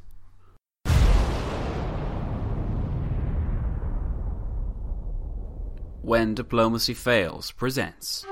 [6.01, 8.25] When Diplomacy Fails presents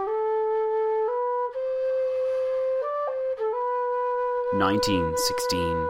[4.54, 5.90] 1916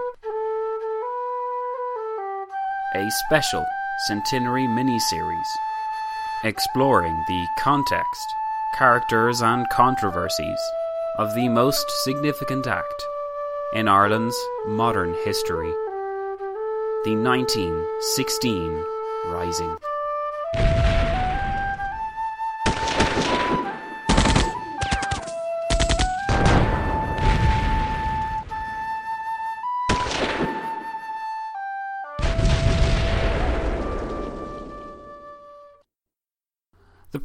[2.96, 3.66] A special
[4.08, 5.52] centenary miniseries
[6.44, 8.26] exploring the context
[8.78, 10.60] characters, and controversies
[11.18, 13.06] of the most significant act
[13.74, 15.74] in Ireland's modern history
[17.04, 18.86] the 1916
[19.28, 19.93] Rising.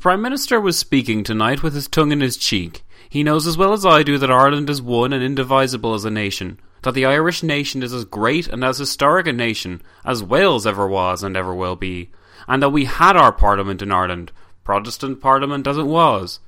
[0.00, 2.84] Prime Minister was speaking tonight with his tongue in his cheek.
[3.10, 6.10] He knows as well as I do that Ireland is one and indivisible as a
[6.10, 10.68] nation, that the Irish nation is as great and as historic a nation as Wales
[10.68, 12.10] ever was and ever will be,
[12.46, 14.30] and that we had our Parliament in Ireland,
[14.62, 16.38] Protestant Parliament as it was.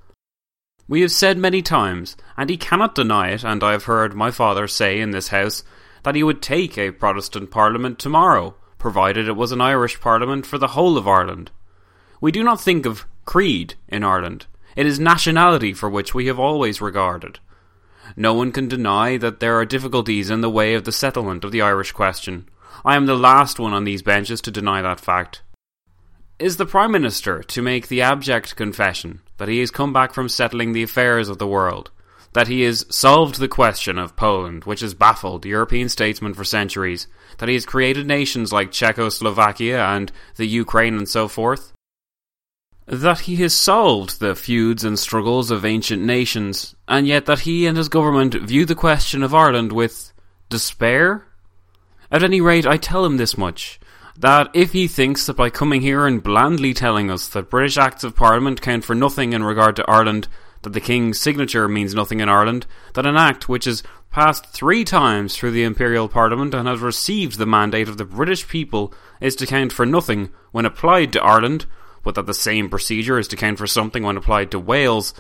[0.87, 4.31] We have said many times, and he cannot deny it, and I have heard my
[4.31, 5.65] father say in this House,
[6.05, 10.57] that he would take a Protestant Parliament tomorrow, provided it was an Irish Parliament for
[10.57, 11.51] the whole of Ireland.
[12.21, 14.47] We do not think of creed in Ireland.
[14.75, 17.39] It is nationality for which we have always regarded.
[18.17, 21.53] No one can deny that there are difficulties in the way of the settlement of
[21.53, 22.49] the Irish question.
[22.85, 25.43] I am the last one on these benches to deny that fact.
[26.41, 30.29] Is the Prime Minister to make the abject confession that he has come back from
[30.29, 31.93] settling the affairs of the world,
[32.33, 37.07] that he has solved the question of Poland, which has baffled European statesmen for centuries,
[37.39, 41.73] that he has created nations like Czechoslovakia and the Ukraine and so forth?
[42.91, 47.67] That he has solved the feuds and struggles of ancient nations, and yet that he
[47.67, 50.13] and his government view the question of Ireland with
[50.49, 51.25] despair?
[52.11, 53.79] At any rate, I tell him this much
[54.19, 58.03] that if he thinks that by coming here and blandly telling us that British Acts
[58.03, 60.27] of Parliament count for nothing in regard to Ireland,
[60.63, 64.85] that the King's signature means nothing in Ireland, that an Act which has passed three
[64.85, 69.37] times through the Imperial Parliament and has received the mandate of the British people is
[69.37, 71.67] to count for nothing when applied to Ireland,
[72.03, 75.15] but that the same procedure is to count for something when applied to Wales,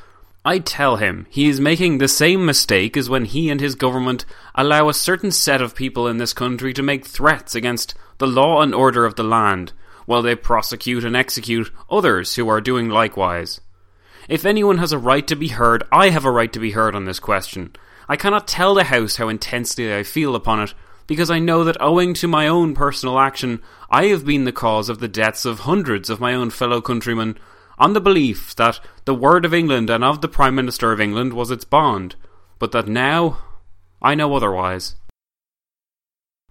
[0.44, 4.24] I tell him he is making the same mistake as when he and his government
[4.54, 8.62] allow a certain set of people in this country to make threats against the law
[8.62, 9.72] and order of the land,
[10.06, 13.60] while they prosecute and execute others who are doing likewise.
[14.28, 16.94] If anyone has a right to be heard, I have a right to be heard
[16.94, 17.76] on this question.
[18.08, 20.74] I cannot tell the House how intensely I feel upon it,
[21.10, 23.60] because I know that owing to my own personal action,
[23.91, 27.36] I have been the cause of the deaths of hundreds of my own fellow countrymen,
[27.78, 31.33] on the belief that the word of England and of the Prime Minister of England
[31.33, 32.15] was its bond,
[32.60, 33.41] but that now
[34.01, 34.95] I know otherwise.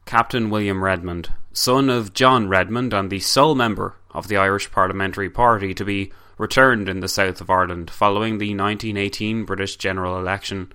[0.06, 5.30] Captain William Redmond, son of John Redmond and the sole member of the Irish Parliamentary
[5.30, 10.74] Party to be returned in the south of Ireland following the 1918 British general election.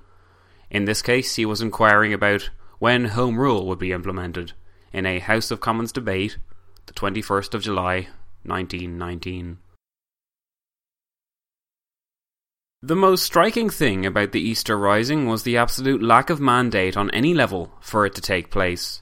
[0.71, 2.49] In this case, he was inquiring about
[2.85, 4.53] when Home Rule would be implemented
[4.93, 6.37] in a House of Commons debate
[6.85, 8.09] the 21st of July
[8.43, 9.57] 1919.
[12.83, 17.11] The most striking thing about the Easter Rising was the absolute lack of mandate on
[17.13, 19.01] any level for it to take place.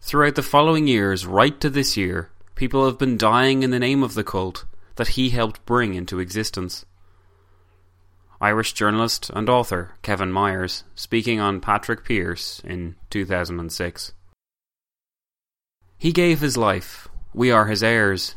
[0.00, 4.02] Throughout the following years, right to this year, people have been dying in the name
[4.02, 4.64] of the cult
[4.96, 6.84] that he helped bring into existence.
[8.42, 14.12] Irish journalist and author Kevin Myers speaking on Patrick Pearse in 2006.
[15.96, 17.06] He gave his life.
[17.32, 18.34] We are his heirs.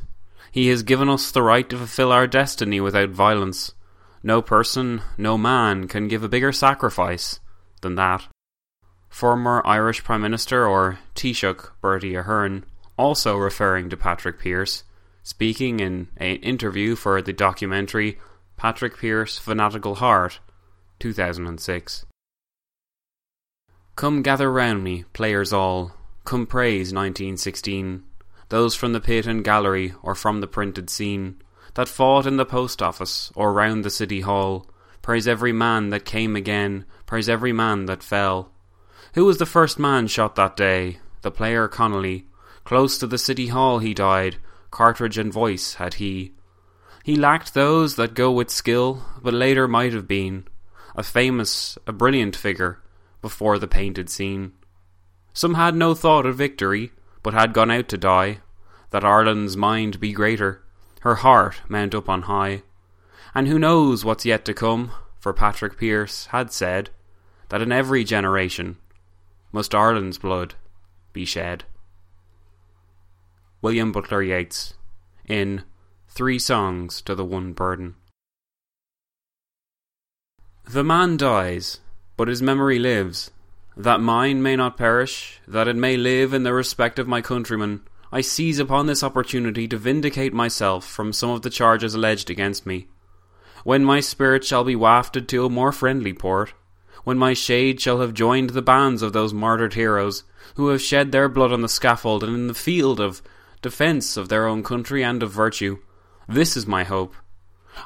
[0.51, 3.73] He has given us the right to fulfill our destiny without violence.
[4.21, 7.39] No person, no man can give a bigger sacrifice
[7.81, 8.27] than that.
[9.09, 12.63] Former Irish Prime Minister or Taoiseach Bertie Ahern,
[12.95, 14.83] also referring to Patrick Pearse,
[15.23, 18.19] speaking in an interview for the documentary
[18.57, 20.39] Patrick Pearse Fanatical Heart,
[20.99, 22.05] 2006.
[23.95, 25.91] Come gather round me, players all,
[26.23, 28.03] come praise 1916,
[28.49, 31.41] those from the pit and gallery or from the printed scene
[31.75, 34.69] that fought in the post office or round the city hall.
[35.01, 38.51] Praise every man that came again, praise every man that fell.
[39.13, 40.99] Who was the first man shot that day?
[41.21, 42.27] The player Connolly.
[42.63, 44.37] Close to the city hall he died,
[44.71, 46.33] cartridge and voice had he.
[47.05, 50.47] He lacked those that go with skill, but later might have been
[50.95, 52.81] a famous, a brilliant figure
[53.21, 54.53] before the painted scene.
[55.31, 58.39] Some had no thought of victory, but had gone out to die,
[58.89, 60.63] that Ireland's mind be greater,
[61.01, 62.63] her heart mount up on high.
[63.35, 66.89] And who knows what's yet to come, for Patrick Pearse had said
[67.49, 68.77] that in every generation
[69.51, 70.55] must Ireland's blood
[71.13, 71.65] be shed.
[73.61, 74.73] William Butler Yeats
[75.27, 75.65] in
[76.15, 77.95] Three Songs to the One Burden.
[80.63, 81.81] The man dies,
[82.15, 83.31] but his memory lives.
[83.75, 87.81] That mine may not perish, that it may live in the respect of my countrymen
[88.13, 92.65] I seize upon this opportunity to vindicate myself from some of the charges alleged against
[92.65, 92.87] me.
[93.65, 96.53] When my spirit shall be wafted to a more friendly port,
[97.03, 100.23] when my shade shall have joined the bands of those martyred heroes
[100.55, 103.21] who have shed their blood on the scaffold and in the field of
[103.61, 105.79] defence of their own country and of virtue,
[106.27, 107.15] this is my hope.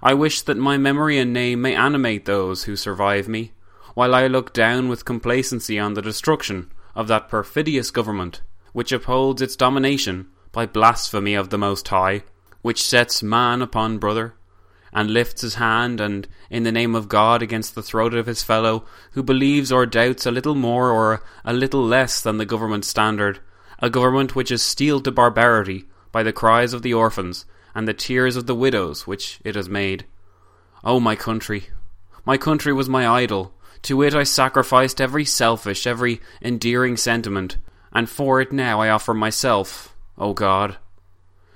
[0.02, 3.54] I wish that my memory and name may animate those who survive me,
[3.96, 8.42] while I look down with complacency on the destruction of that perfidious government
[8.74, 12.24] which upholds its domination by blasphemy of the Most High,
[12.62, 14.36] which sets man upon brother,
[14.92, 18.42] and lifts his hand and in the name of God against the throat of his
[18.42, 22.86] fellow who believes or doubts a little more or a little less than the government
[22.86, 23.40] standard,
[23.80, 27.46] a government which is steeled to barbarity by the cries of the orphans
[27.80, 30.04] and the tears of the widows which it has made.
[30.84, 31.70] O oh, my country!
[32.26, 33.54] My country was my idol.
[33.84, 37.56] To it I sacrificed every selfish, every endearing sentiment,
[37.94, 40.76] and for it now I offer myself, O God.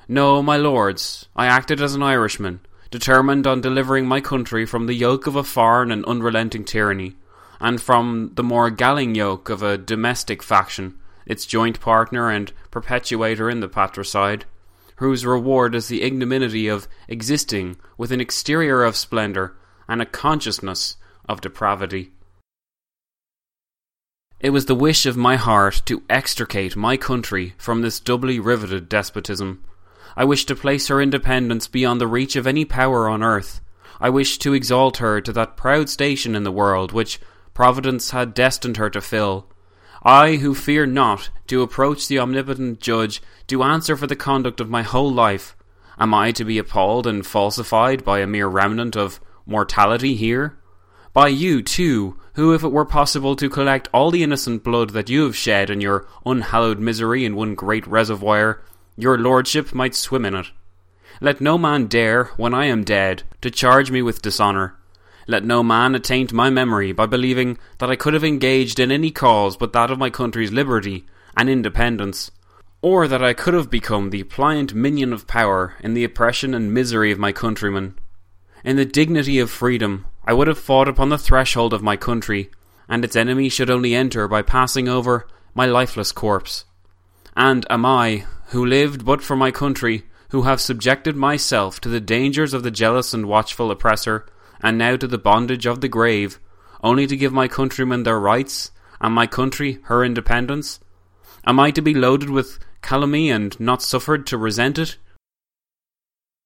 [0.08, 4.94] No, my lords, I acted as an Irishman, determined on delivering my country from the
[4.94, 7.18] yoke of a foreign and unrelenting tyranny,
[7.60, 13.50] and from the more galling yoke of a domestic faction, its joint partner and perpetuator
[13.50, 14.46] in the patricide,
[15.03, 19.53] whose reward is the ignominy of existing with an exterior of splendour
[19.85, 20.95] and a consciousness
[21.27, 22.11] of depravity.
[24.39, 28.88] It was the wish of my heart to extricate my country from this doubly riveted
[28.88, 29.63] despotism.
[30.15, 33.59] I wished to place her independence beyond the reach of any power on earth.
[34.00, 37.19] I wished to exalt her to that proud station in the world which
[37.53, 39.47] Providence had destined her to fill.
[40.05, 44.69] I, who fear not to approach the omnipotent judge to answer for the conduct of
[44.69, 45.55] my whole life,
[45.98, 50.57] am I to be appalled and falsified by a mere remnant of mortality here?
[51.13, 55.10] By you, too, who, if it were possible to collect all the innocent blood that
[55.10, 58.62] you have shed in your unhallowed misery in one great reservoir,
[58.98, 60.48] your lordship might swim in it.
[61.22, 64.75] Let no man dare, when I am dead, to charge me with dishonour.
[65.27, 69.12] Let no man attaint my memory by believing that I could have engaged in any
[69.12, 71.06] cause but that of my country's liberty
[71.38, 72.32] and independence,
[72.82, 76.74] or that I could have become the pliant minion of power in the oppression and
[76.74, 77.98] misery of my countrymen.
[78.63, 82.50] In the dignity of freedom, I would have fought upon the threshold of my country,
[82.89, 86.65] and its enemy should only enter by passing over my lifeless corpse.
[87.36, 92.01] And am I, who lived but for my country, who have subjected myself to the
[92.01, 94.25] dangers of the jealous and watchful oppressor,
[94.63, 96.39] and now to the bondage of the grave,
[96.82, 100.79] only to give my countrymen their rights, and my country her independence?
[101.46, 104.98] Am I to be loaded with calumny and not suffered to resent it?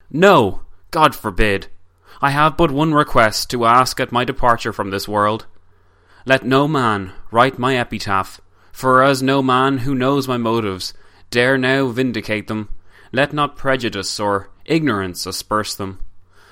[0.09, 1.67] No, God forbid!
[2.21, 5.45] I have but one request to ask at my departure from this world.
[6.25, 10.93] Let no man write my epitaph, for as no man who knows my motives
[11.29, 12.69] dare now vindicate them,
[13.11, 15.99] let not prejudice or ignorance asperse them.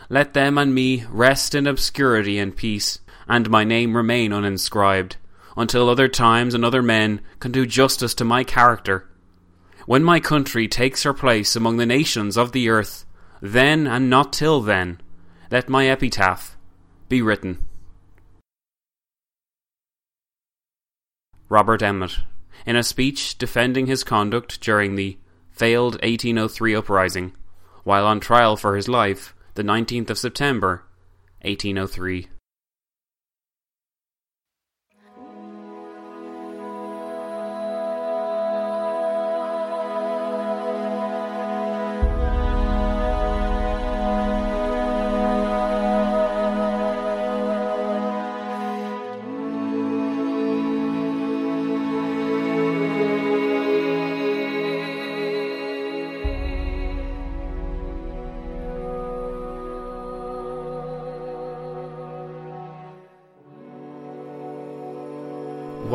[0.09, 5.15] Let them and me rest in obscurity and peace, and my name remain uninscribed,
[5.57, 9.09] until other times and other men can do justice to my character.
[9.85, 13.05] When my country takes her place among the nations of the earth,
[13.41, 14.99] then and not till then,
[15.51, 16.55] let my epitaph
[17.09, 17.65] be written.
[21.49, 22.19] Robert Emmet,
[22.65, 25.17] in a speech defending his conduct during the
[25.51, 27.33] failed 1803 uprising,
[27.83, 30.83] while on trial for his life, the 19th of September,
[31.41, 32.27] 1803.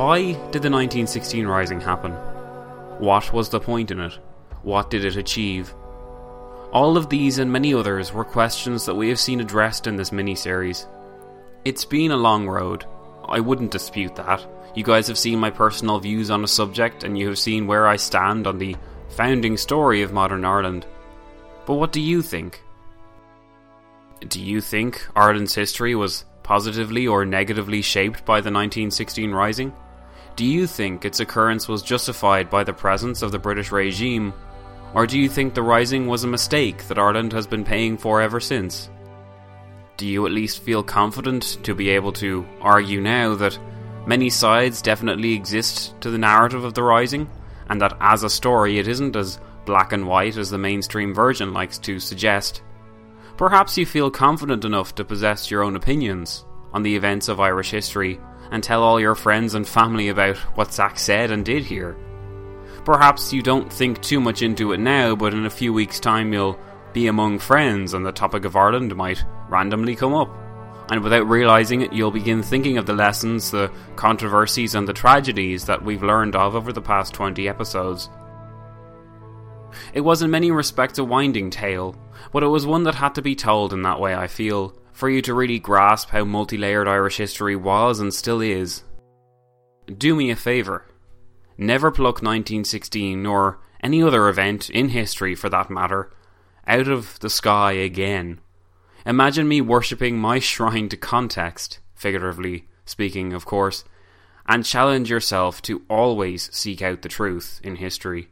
[0.01, 2.13] Why did the 1916 Rising happen?
[3.01, 4.19] What was the point in it?
[4.63, 5.75] What did it achieve?
[6.73, 10.11] All of these and many others were questions that we have seen addressed in this
[10.11, 10.87] mini-series.
[11.67, 12.87] It's been a long road.
[13.29, 14.43] I wouldn't dispute that.
[14.75, 17.87] You guys have seen my personal views on a subject and you have seen where
[17.87, 18.77] I stand on the
[19.11, 20.87] founding story of modern Ireland.
[21.67, 22.63] But what do you think?
[24.27, 29.75] Do you think Ireland's history was positively or negatively shaped by the 1916 Rising?
[30.37, 34.33] Do you think its occurrence was justified by the presence of the British regime?
[34.95, 38.21] Or do you think the Rising was a mistake that Ireland has been paying for
[38.21, 38.91] ever since?
[39.97, 43.59] Do you at least feel confident to be able to argue now that
[44.07, 47.29] many sides definitely exist to the narrative of the Rising,
[47.69, 51.53] and that as a story it isn't as black and white as the mainstream version
[51.53, 52.63] likes to suggest?
[53.37, 57.71] Perhaps you feel confident enough to possess your own opinions on the events of Irish
[57.71, 58.19] history
[58.51, 61.97] and tell all your friends and family about what Zach said and did here.
[62.85, 66.33] Perhaps you don't think too much into it now, but in a few weeks' time
[66.33, 66.59] you'll
[66.93, 70.35] be among friends and the topic of Ireland might randomly come up.
[70.91, 75.67] And without realizing it, you'll begin thinking of the lessons, the controversies, and the tragedies
[75.67, 78.11] that we've learned of over the past 20 episodes.
[79.93, 81.97] It was in many respects a winding tale,
[82.33, 85.09] but it was one that had to be told in that way, I feel, for
[85.09, 88.83] you to really grasp how multi layered Irish history was and still is.
[89.97, 90.87] Do me a favour.
[91.57, 96.11] Never pluck 1916 or any other event in history for that matter
[96.67, 98.41] out of the sky again.
[99.05, 103.85] Imagine me worshipping my shrine to context, figuratively speaking, of course,
[104.47, 108.29] and challenge yourself to always seek out the truth in history.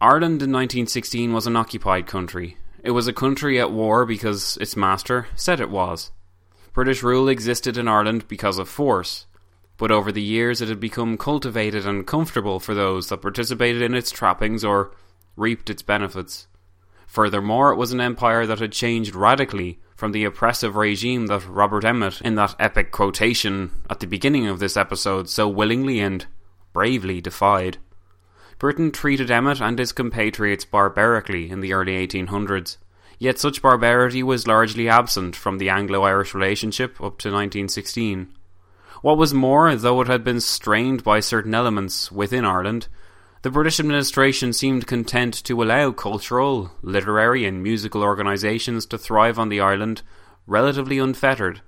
[0.00, 2.58] Ireland in 1916 was an occupied country.
[2.82, 6.12] It was a country at war because its master said it was.
[6.74, 9.24] British rule existed in Ireland because of force,
[9.78, 13.94] but over the years it had become cultivated and comfortable for those that participated in
[13.94, 14.94] its trappings or
[15.34, 16.46] reaped its benefits.
[17.06, 21.86] Furthermore, it was an empire that had changed radically from the oppressive regime that Robert
[21.86, 26.26] Emmet, in that epic quotation at the beginning of this episode, so willingly and
[26.74, 27.78] bravely defied.
[28.58, 32.78] Britain treated Emmet and his compatriots barbarically in the early 1800s,
[33.18, 38.28] yet such barbarity was largely absent from the Anglo Irish relationship up to 1916.
[39.02, 42.88] What was more, though it had been strained by certain elements within Ireland,
[43.42, 49.50] the British administration seemed content to allow cultural, literary, and musical organisations to thrive on
[49.50, 50.02] the island
[50.46, 51.60] relatively unfettered.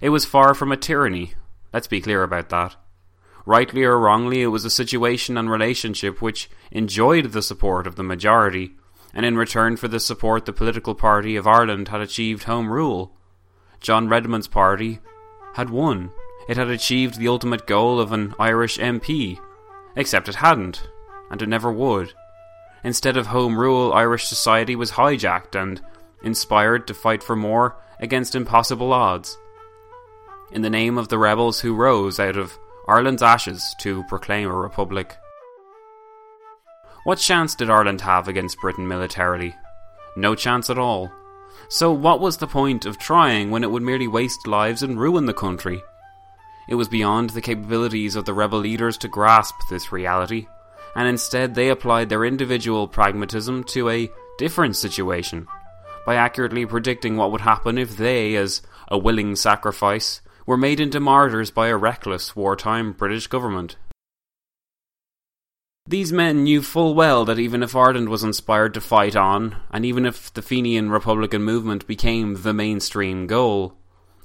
[0.00, 1.34] It was far from a tyranny,
[1.72, 2.76] let's be clear about that.
[3.46, 8.02] Rightly or wrongly, it was a situation and relationship which enjoyed the support of the
[8.02, 8.72] majority,
[9.14, 13.16] and in return for this support, the political party of Ireland had achieved Home Rule.
[13.80, 14.98] John Redmond's party
[15.54, 16.10] had won.
[16.48, 19.38] It had achieved the ultimate goal of an Irish MP.
[19.94, 20.82] Except it hadn't,
[21.30, 22.12] and it never would.
[22.82, 25.80] Instead of Home Rule, Irish society was hijacked and
[26.22, 29.38] inspired to fight for more against impossible odds.
[30.50, 34.54] In the name of the rebels who rose out of Ireland's ashes to proclaim a
[34.54, 35.16] republic.
[37.04, 39.54] What chance did Ireland have against Britain militarily?
[40.16, 41.10] No chance at all.
[41.68, 45.26] So, what was the point of trying when it would merely waste lives and ruin
[45.26, 45.82] the country?
[46.68, 50.46] It was beyond the capabilities of the rebel leaders to grasp this reality,
[50.94, 55.46] and instead they applied their individual pragmatism to a different situation
[56.04, 61.00] by accurately predicting what would happen if they, as a willing sacrifice, were made into
[61.00, 63.76] martyrs by a reckless wartime British government.
[65.88, 69.84] These men knew full well that even if Ireland was inspired to fight on, and
[69.84, 73.76] even if the Fenian Republican movement became the mainstream goal,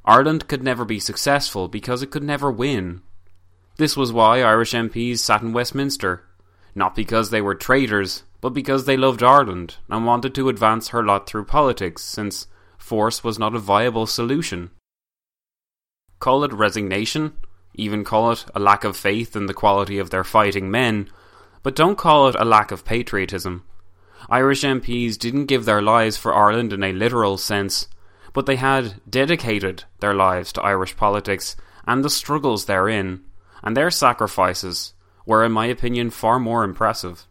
[0.04, 3.02] Ireland could never be successful because it could never win.
[3.78, 6.24] This was why Irish MPs sat in Westminster,
[6.74, 11.04] not because they were traitors, but because they loved Ireland and wanted to advance her
[11.04, 12.48] lot through politics, since
[12.78, 14.72] force was not a viable solution.
[16.22, 17.34] Call it resignation,
[17.74, 21.10] even call it a lack of faith in the quality of their fighting men,
[21.64, 23.64] but don't call it a lack of patriotism.
[24.30, 27.88] Irish MPs didn't give their lives for Ireland in a literal sense,
[28.34, 31.56] but they had dedicated their lives to Irish politics
[31.88, 33.22] and the struggles therein,
[33.64, 34.94] and their sacrifices
[35.26, 37.26] were, in my opinion, far more impressive.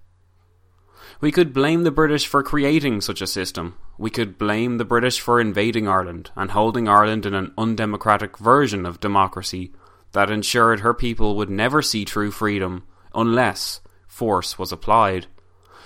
[1.21, 3.77] We could blame the British for creating such a system.
[3.99, 8.87] We could blame the British for invading Ireland and holding Ireland in an undemocratic version
[8.87, 9.73] of democracy
[10.13, 12.85] that ensured her people would never see true freedom
[13.15, 15.27] unless force was applied.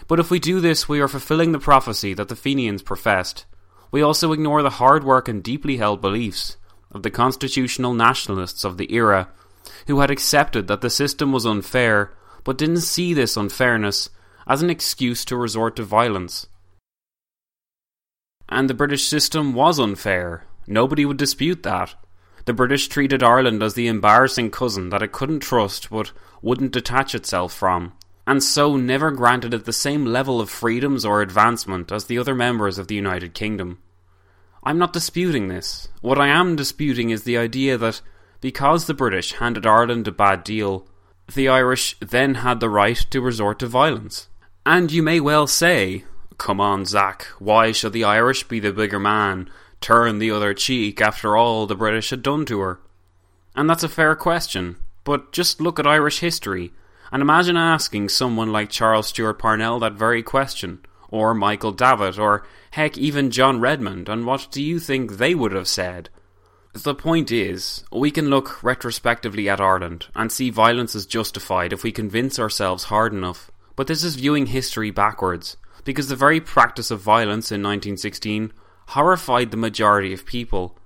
[0.06, 3.44] But if we do this, we are fulfilling the prophecy that the Fenians professed.
[3.90, 6.56] We also ignore the hard work and deeply held beliefs
[6.92, 9.28] of the constitutional nationalists of the era,
[9.88, 12.12] who had accepted that the system was unfair,
[12.44, 14.10] but didn't see this unfairness
[14.46, 16.46] as an excuse to resort to violence.
[18.48, 20.44] And the British system was unfair.
[20.66, 21.94] Nobody would dispute that.
[22.44, 27.14] The British treated Ireland as the embarrassing cousin that it couldn't trust but wouldn't detach
[27.14, 27.94] itself from
[28.26, 32.34] and so never granted it the same level of freedoms or advancement as the other
[32.34, 33.78] members of the United Kingdom.
[34.62, 35.88] I'm not disputing this.
[36.00, 38.00] What I am disputing is the idea that
[38.40, 40.86] because the British handed Ireland a bad deal,
[41.34, 44.28] the Irish then had the right to resort to violence.
[44.66, 46.04] And you may well say,
[46.38, 51.00] Come on, Zach, why should the Irish be the bigger man, turn the other cheek
[51.00, 52.80] after all the British had done to her?
[53.54, 56.72] And that's a fair question, but just look at Irish history
[57.12, 62.44] and imagine asking someone like Charles Stewart Parnell that very question, or Michael Davitt, or
[62.72, 66.08] heck, even John Redmond, and what do you think they would have said?
[66.72, 71.84] The point is, we can look retrospectively at Ireland and see violence is justified if
[71.84, 73.52] we convince ourselves hard enough.
[73.76, 78.52] But this is viewing history backwards, because the very practice of violence in 1916
[78.88, 80.78] horrified the majority of people.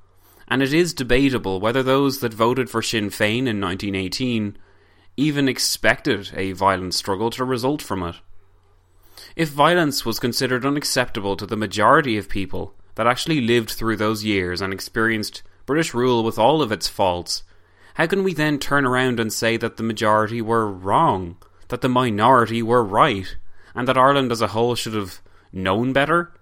[0.48, 4.56] And it is debatable whether those that voted for Sinn Féin in 1918
[5.16, 8.16] even expected a violent struggle to result from it.
[9.36, 14.24] If violence was considered unacceptable to the majority of people that actually lived through those
[14.24, 17.42] years and experienced British rule with all of its faults,
[17.94, 21.36] how can we then turn around and say that the majority were wrong,
[21.68, 23.36] that the minority were right,
[23.74, 25.20] and that Ireland as a whole should have
[25.52, 26.32] known better?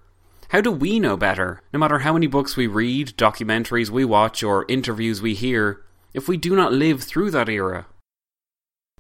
[0.51, 4.43] How do we know better, no matter how many books we read, documentaries we watch,
[4.43, 5.83] or interviews we hear,
[6.15, 7.87] if we do not live through that era?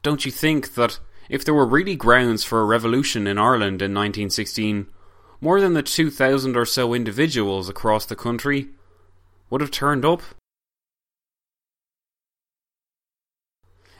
[0.06, 3.92] don't you think that if there were really grounds for a revolution in Ireland in
[3.92, 4.86] 1916,
[5.40, 8.68] more than the 2,000 or so individuals across the country
[9.50, 10.22] would have turned up?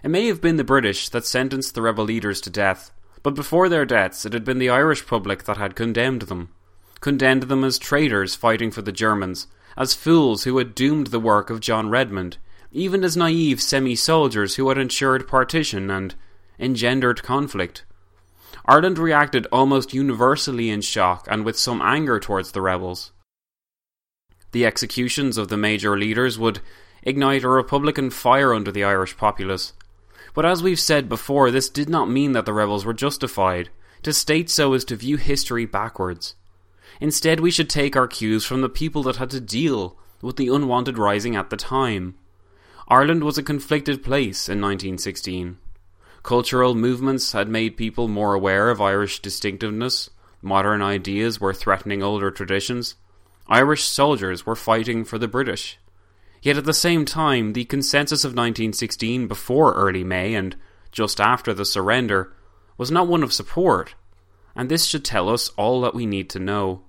[0.07, 2.93] It may have been the British that sentenced the rebel leaders to death,
[3.25, 6.51] but before their deaths it had been the Irish public that had condemned them.
[7.01, 11.51] Condemned them as traitors fighting for the Germans, as fools who had doomed the work
[11.51, 12.39] of John Redmond,
[12.71, 16.15] even as naive semi soldiers who had ensured partition and
[16.57, 17.85] engendered conflict.
[18.65, 23.11] Ireland reacted almost universally in shock and with some anger towards the rebels.
[24.53, 26.61] The executions of the major leaders would
[27.03, 29.73] ignite a republican fire under the Irish populace.
[30.35, 33.71] But as we've said before, this did not mean that the rebels were justified.
[34.03, 36.35] To state so is to view history backwards.
[37.01, 40.49] Instead, we should take our cues from the people that had to deal with the
[40.49, 42.15] unwanted rising at the time.
[42.89, 45.59] Ireland was a conflicted place in 1916.
[46.23, 50.11] Cultural movements had made people more aware of Irish distinctiveness,
[50.43, 52.95] modern ideas were threatening older traditions,
[53.49, 55.79] Irish soldiers were fighting for the British.
[56.47, 60.55] Yet at the same time, the consensus of 1916 before early May and
[60.93, 62.33] just after the surrender
[62.79, 63.97] was not one of support,
[64.55, 66.83] and this should tell us all that we need to know.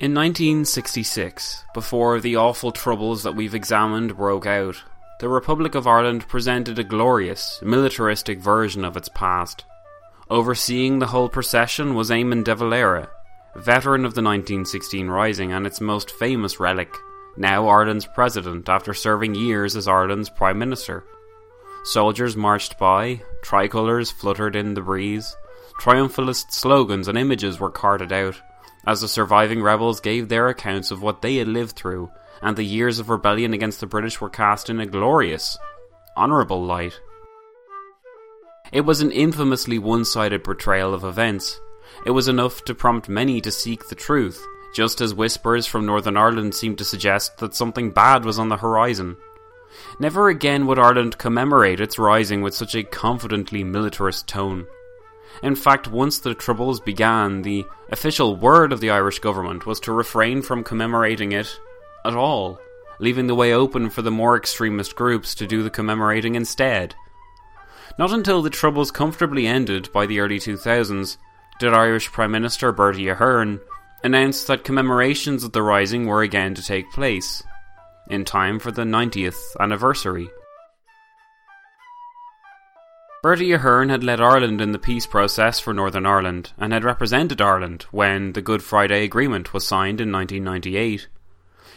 [0.00, 4.82] In 1966, before the awful troubles that we've examined broke out,
[5.20, 9.64] the Republic of Ireland presented a glorious, militaristic version of its past.
[10.28, 13.08] Overseeing the whole procession was Eamon de Valera,
[13.56, 16.94] veteran of the 1916 Rising and its most famous relic,
[17.36, 21.04] now Ireland's president after serving years as Ireland's Prime Minister.
[21.84, 25.36] Soldiers marched by, tricolours fluttered in the breeze,
[25.80, 28.40] triumphalist slogans and images were carted out
[28.86, 32.10] as the surviving rebels gave their accounts of what they had lived through,
[32.42, 35.58] and the years of rebellion against the British were cast in a glorious,
[36.16, 36.98] honourable light.
[38.72, 41.60] It was an infamously one sided portrayal of events.
[42.04, 46.16] It was enough to prompt many to seek the truth, just as whispers from Northern
[46.16, 49.16] Ireland seemed to suggest that something bad was on the horizon.
[49.98, 54.66] Never again would Ireland commemorate its rising with such a confidently militarist tone.
[55.42, 59.92] In fact, once the Troubles began, the official word of the Irish government was to
[59.92, 61.58] refrain from commemorating it
[62.04, 62.60] at all,
[62.98, 66.94] leaving the way open for the more extremist groups to do the commemorating instead.
[67.98, 71.16] Not until the Troubles comfortably ended by the early 2000s
[71.58, 73.60] did Irish Prime Minister Bertie Ahern
[74.02, 77.42] announce that commemorations of the Rising were again to take place,
[78.08, 80.28] in time for the 90th anniversary.
[83.22, 87.40] Bertie Ahern had led Ireland in the peace process for Northern Ireland and had represented
[87.40, 91.08] Ireland when the Good Friday Agreement was signed in 1998.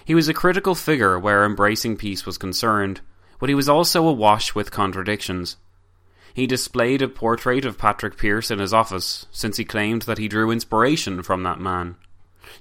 [0.03, 2.99] He was a critical figure where embracing peace was concerned,
[3.39, 5.55] but he was also awash with contradictions.
[6.37, 10.27] He displayed a portrait of Patrick Pearse in his office, since he claimed that he
[10.27, 11.95] drew inspiration from that man.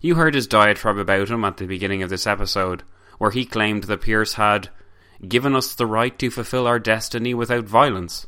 [0.01, 2.85] You heard his diatribe about him at the beginning of this episode,
[3.19, 4.71] where he claimed that Pearse had
[5.29, 8.27] given us the right to fulfill our destiny without violence.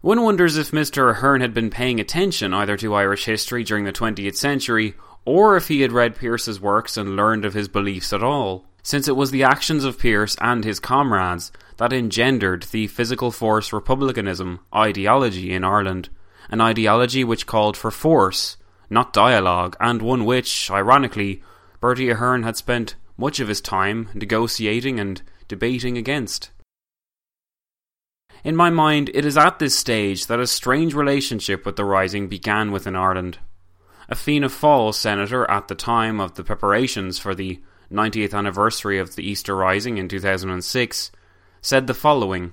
[0.00, 1.10] One wonders if Mr.
[1.10, 4.94] Ahern had been paying attention either to Irish history during the 20th century
[5.26, 9.08] or if he had read Pearse's works and learned of his beliefs at all since
[9.08, 14.60] it was the actions of Pearse and his comrades that engendered the physical force republicanism
[14.72, 16.08] ideology in Ireland,
[16.50, 18.56] an ideology which called for force,
[18.88, 21.42] not dialogue, and one which, ironically,
[21.80, 26.52] Bertie Ahern had spent much of his time negotiating and debating against.
[28.44, 32.28] In my mind, it is at this stage that a strange relationship with the Rising
[32.28, 33.38] began within Ireland.
[34.08, 39.14] A Fianna Fáil senator at the time of the preparations for the 90th anniversary of
[39.14, 41.12] the Easter Rising in 2006,
[41.60, 42.52] said the following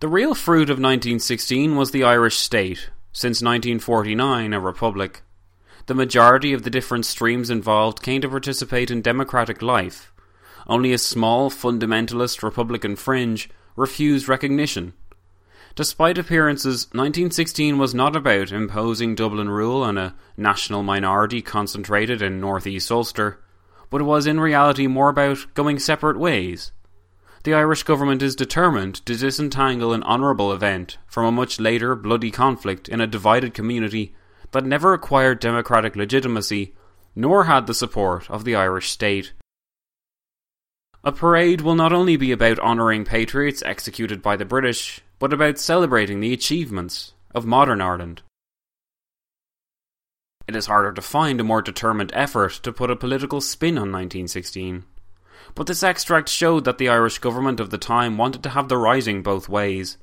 [0.00, 5.22] The real fruit of 1916 was the Irish state, since 1949 a republic.
[5.86, 10.12] The majority of the different streams involved came to participate in democratic life.
[10.66, 14.94] Only a small fundamentalist Republican fringe refused recognition.
[15.74, 22.40] Despite appearances, 1916 was not about imposing Dublin rule on a national minority concentrated in
[22.40, 23.40] northeast Ulster,
[23.88, 26.72] but was in reality more about going separate ways.
[27.44, 32.30] The Irish government is determined to disentangle an honourable event from a much later bloody
[32.30, 34.14] conflict in a divided community
[34.52, 36.74] that never acquired democratic legitimacy
[37.16, 39.32] nor had the support of the Irish state.
[41.04, 45.56] A parade will not only be about honouring patriots executed by the British, but about
[45.56, 48.22] celebrating the achievements of modern Ireland.
[50.48, 53.92] It is harder to find a more determined effort to put a political spin on
[53.92, 54.82] 1916.
[55.54, 58.76] But this extract showed that the Irish government of the time wanted to have the
[58.76, 59.96] rising both ways.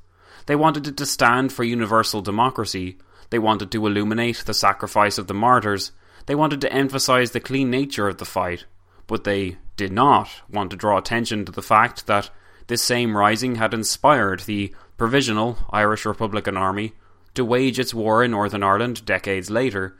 [0.46, 2.98] They wanted it to stand for universal democracy,
[3.30, 5.92] they wanted to illuminate the sacrifice of the martyrs,
[6.28, 8.64] they wanted to emphasise the clean nature of the fight,
[9.06, 12.30] but they did not want to draw attention to the fact that
[12.68, 16.92] this same rising had inspired the Provisional Irish Republican Army
[17.34, 19.96] to wage its war in Northern Ireland decades later.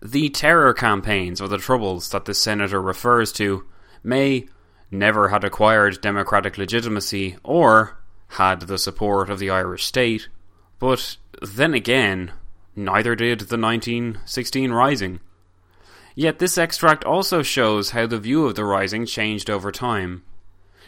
[0.00, 3.64] The terror campaigns or the troubles that the senator refers to
[4.04, 4.48] may
[4.92, 10.28] never had acquired democratic legitimacy or had the support of the Irish state,
[10.78, 12.32] but then again,
[12.76, 15.18] neither did the 1916 Rising.
[16.14, 20.22] Yet this extract also shows how the view of the Rising changed over time.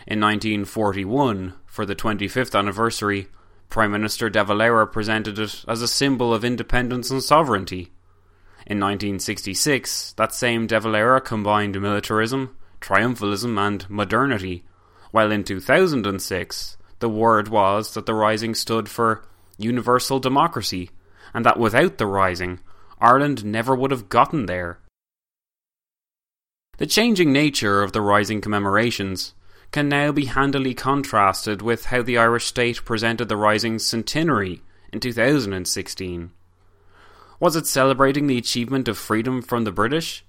[0.06, 3.28] In 1941, for the 25th anniversary,
[3.68, 7.92] Prime Minister De Valera presented it as a symbol of independence and sovereignty.
[8.66, 14.64] In 1966, that same De Valera combined militarism, triumphalism, and modernity,
[15.10, 19.22] while in 2006, the word was that the Rising stood for
[19.58, 20.88] universal democracy,
[21.34, 22.58] and that without the Rising,
[23.02, 24.78] Ireland never would have gotten there.
[26.78, 29.34] The changing nature of the Rising commemorations
[29.76, 35.00] can now be handily contrasted with how the Irish state presented the Rising centenary in
[35.00, 36.30] 2016.
[37.38, 40.24] Was it celebrating the achievement of freedom from the British?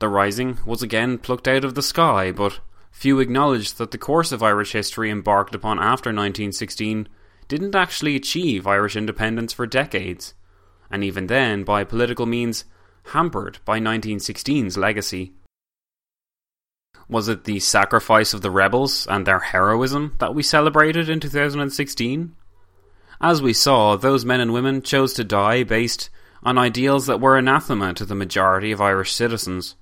[0.00, 2.58] The Rising was again plucked out of the sky, but
[2.90, 7.06] few acknowledged that the course of Irish history embarked upon after 1916
[7.46, 10.34] didn't actually achieve Irish independence for decades,
[10.90, 12.64] and even then, by political means,
[13.04, 15.32] hampered by 1916's legacy.
[17.10, 22.36] Was it the sacrifice of the rebels and their heroism that we celebrated in 2016?
[23.20, 26.08] As we saw, those men and women chose to die based
[26.44, 29.74] on ideals that were anathema to the majority of Irish citizens.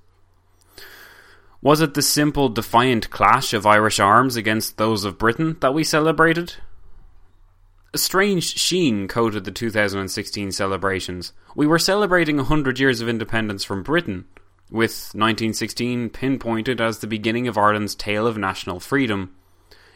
[1.61, 5.83] Was it the simple defiant clash of Irish arms against those of Britain that we
[5.83, 6.55] celebrated?
[7.93, 11.33] A strange sheen coated the 2016 celebrations.
[11.55, 14.25] We were celebrating 100 years of independence from Britain,
[14.69, 19.35] with 1916 pinpointed as the beginning of Ireland's tale of national freedom.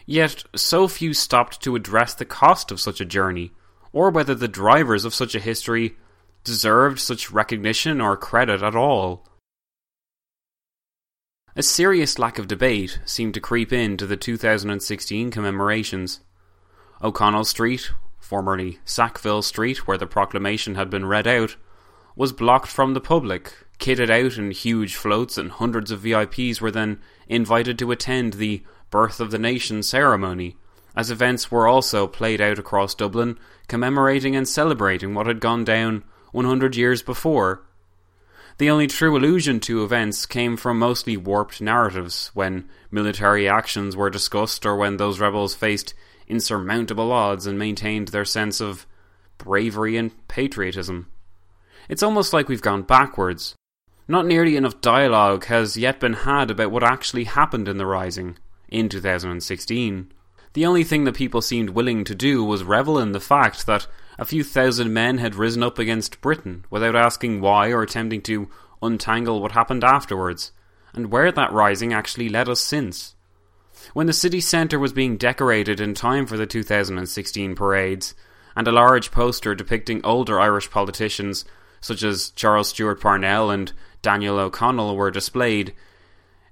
[0.06, 3.52] Yet so few stopped to address the cost of such a journey,
[3.92, 5.96] or whether the drivers of such a history
[6.44, 9.26] deserved such recognition or credit at all.
[11.56, 16.22] A serious lack of debate seemed to creep into the 2016 commemorations.
[17.02, 21.56] O'Connell Street, formerly Sackville Street, where the proclamation had been read out,
[22.16, 23.54] was blocked from the public,
[23.84, 28.64] kitted out in huge floats, and hundreds of VIPs were then invited to attend the
[28.90, 30.56] Birth of the Nation ceremony,
[30.96, 36.06] as events were also played out across Dublin, commemorating and celebrating what had gone down
[36.32, 37.64] 100 years before.
[38.58, 44.10] The only true allusion to events came from mostly warped narratives when military actions were
[44.10, 45.94] discussed or when those rebels faced
[46.30, 48.88] insurmountable odds and maintained their sense of
[49.38, 51.12] bravery and patriotism.
[51.90, 53.56] It's almost like we've gone backwards.
[54.08, 58.38] Not nearly enough dialogue has yet been had about what actually happened in the Rising
[58.68, 60.12] in 2016.
[60.54, 63.88] The only thing that people seemed willing to do was revel in the fact that
[64.20, 68.50] a few thousand men had risen up against Britain without asking why or attempting to
[68.82, 70.52] untangle what happened afterwards,
[70.94, 73.16] and where that rising actually led us since.
[73.94, 78.14] When the city centre was being decorated in time for the 2016 parades,
[78.56, 81.46] and a large poster depicting older Irish politicians
[81.84, 85.74] such as Charles Stewart Parnell and Daniel O'Connell were displayed,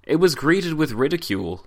[0.03, 1.65] it was greeted with ridicule.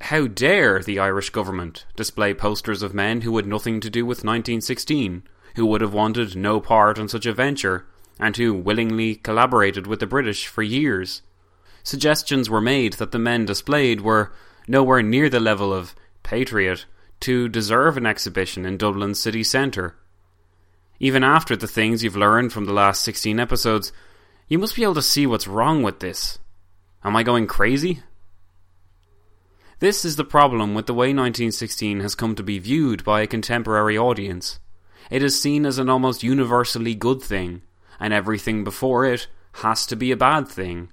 [0.00, 4.18] How dare the Irish government display posters of men who had nothing to do with
[4.18, 5.22] 1916,
[5.54, 7.86] who would have wanted no part in such a venture,
[8.18, 11.22] and who willingly collaborated with the British for years?
[11.84, 14.32] Suggestions were made that the men displayed were
[14.66, 16.84] nowhere near the level of patriot
[17.20, 19.94] to deserve an exhibition in Dublin's city centre.
[21.00, 23.92] Even after the things you've learned from the last 16 episodes,
[24.48, 26.38] you must be able to see what's wrong with this.
[27.04, 28.02] Am I going crazy?
[29.78, 33.28] This is the problem with the way 1916 has come to be viewed by a
[33.28, 34.58] contemporary audience.
[35.08, 37.62] It is seen as an almost universally good thing,
[38.00, 40.90] and everything before it has to be a bad thing.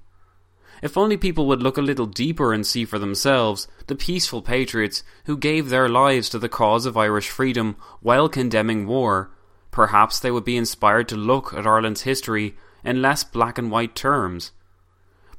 [0.83, 5.03] If only people would look a little deeper and see for themselves the peaceful patriots
[5.25, 9.31] who gave their lives to the cause of Irish freedom while condemning war,
[9.75, 13.93] perhaps they would be inspired to look at Ireland's history in less black and white
[13.93, 14.53] terms.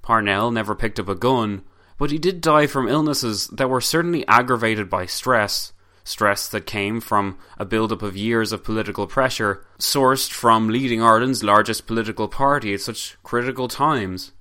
[0.03, 1.62] Parnell never picked up a gun,
[1.99, 5.72] but he did die from illnesses that were certainly aggravated by stress.
[6.05, 11.42] Stress that came from a build-up of years of political pressure, sourced from leading Ireland's
[11.42, 14.33] largest political party at such critical times.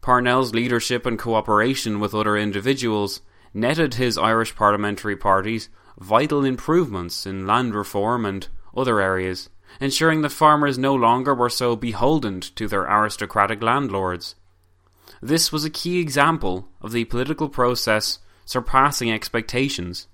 [0.00, 3.20] Parnell's leadership and cooperation with other individuals
[3.52, 9.48] netted his Irish parliamentary parties vital improvements in land reform and other areas,
[9.80, 14.34] ensuring that farmers no longer were so beholden to their aristocratic landlords.
[15.22, 20.08] This was a key example of the political process surpassing expectations,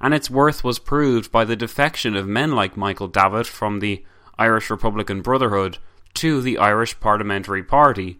[0.00, 4.04] and its worth was proved by the defection of men like Michael Davitt from the
[4.38, 5.78] Irish Republican Brotherhood
[6.14, 8.18] to the Irish Parliamentary Party,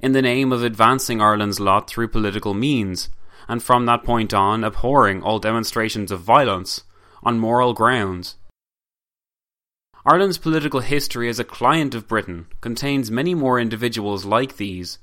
[0.00, 3.08] in the name of advancing Ireland's lot through political means,
[3.48, 6.82] and from that point on abhorring all demonstrations of violence
[7.22, 8.36] on moral grounds.
[10.06, 14.98] Ireland's political history as a client of Britain contains many more individuals like these,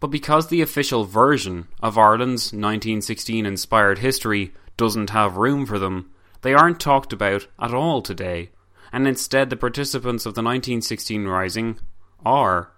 [0.00, 6.10] but because the official version of Ireland's 1916 inspired history doesn't have room for them,
[6.40, 8.50] they aren't talked about at all today,
[8.92, 11.78] and instead the participants of the 1916 Rising
[12.26, 12.72] are.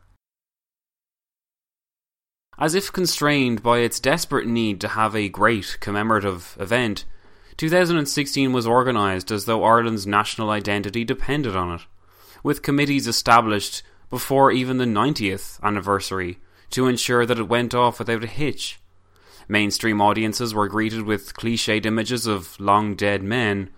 [2.59, 7.07] As if constrained by its desperate need to have a great commemorative event,
[7.57, 11.83] 2016 was organised as though Ireland's national identity depended on it,
[12.43, 16.39] with committees established before even the 90th anniversary
[16.71, 18.81] to ensure that it went off without a hitch.
[19.49, 23.71] Mainstream audiences were greeted with cliched images of long dead men,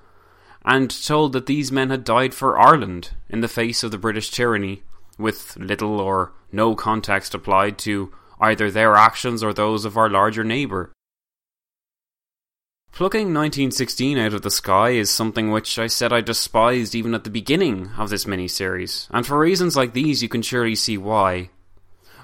[0.64, 4.30] and told that these men had died for Ireland in the face of the British
[4.30, 4.82] tyranny,
[5.18, 10.44] with little or no context applied to either their actions or those of our larger
[10.44, 10.92] neighbour.
[12.96, 17.24] Plucking 1916 out of the sky is something which I said I despised even at
[17.24, 21.50] the beginning of this mini-series, and for reasons like these you can surely see why.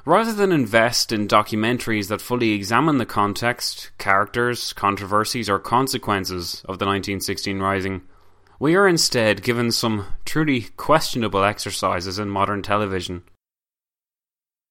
[0.06, 6.78] Rather than invest in documentaries that fully examine the context, characters, controversies, or consequences of
[6.78, 8.00] the 1916 Rising,
[8.58, 13.24] we are instead given some truly questionable exercises in modern television.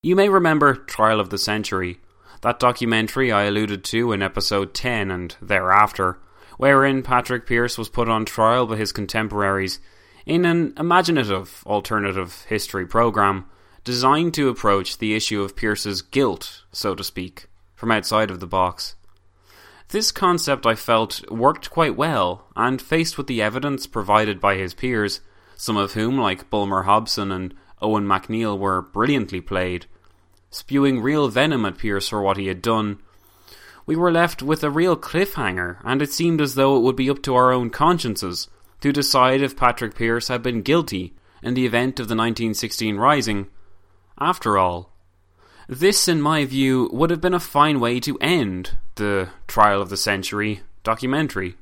[0.02, 2.00] You may remember Trial of the Century,
[2.42, 6.20] That documentary I alluded to in episode 10 and thereafter,
[6.58, 9.80] wherein Patrick Pearse was put on trial by his contemporaries
[10.26, 13.46] in an imaginative alternative history program
[13.84, 18.48] designed to approach the issue of Pearse's guilt, so to speak, from outside of the
[18.48, 18.96] box.
[19.90, 24.74] This concept, I felt, worked quite well, and faced with the evidence provided by his
[24.74, 25.22] peers,
[25.56, 29.86] some of whom, like Bulmer Hobson and Eoin MacNeill, were brilliantly played,
[30.52, 33.00] spewing real venom at Pearse for what he had done,
[33.86, 37.10] we were left with a real cliffhanger, and it seemed as though it would be
[37.10, 38.48] up to our own consciences
[38.82, 43.48] to decide if Patrick Pearse had been guilty in the event of the 1916 Rising.
[44.20, 44.92] After all,
[45.68, 49.90] this, in my view, would have been a fine way to end the Trial of
[49.90, 51.56] the Century documentary.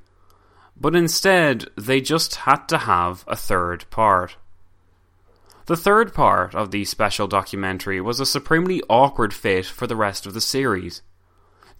[0.75, 4.37] But instead, they just had to have a third part.
[5.69, 10.25] The third part of the special documentary was a supremely awkward fit for the rest
[10.25, 11.03] of the series.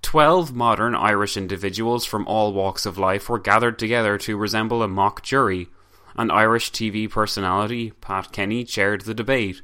[0.04, 4.88] Twelve modern Irish individuals from all walks of life were gathered together to resemble a
[4.88, 5.70] mock jury,
[6.16, 9.64] and Irish TV personality Pat Kenny chaired the debate.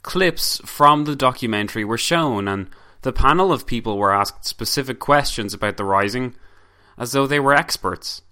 [0.00, 2.70] Clips from the documentary were shown, and
[3.02, 6.36] the panel of people were asked specific questions about the Rising,
[6.96, 8.22] as though they were experts.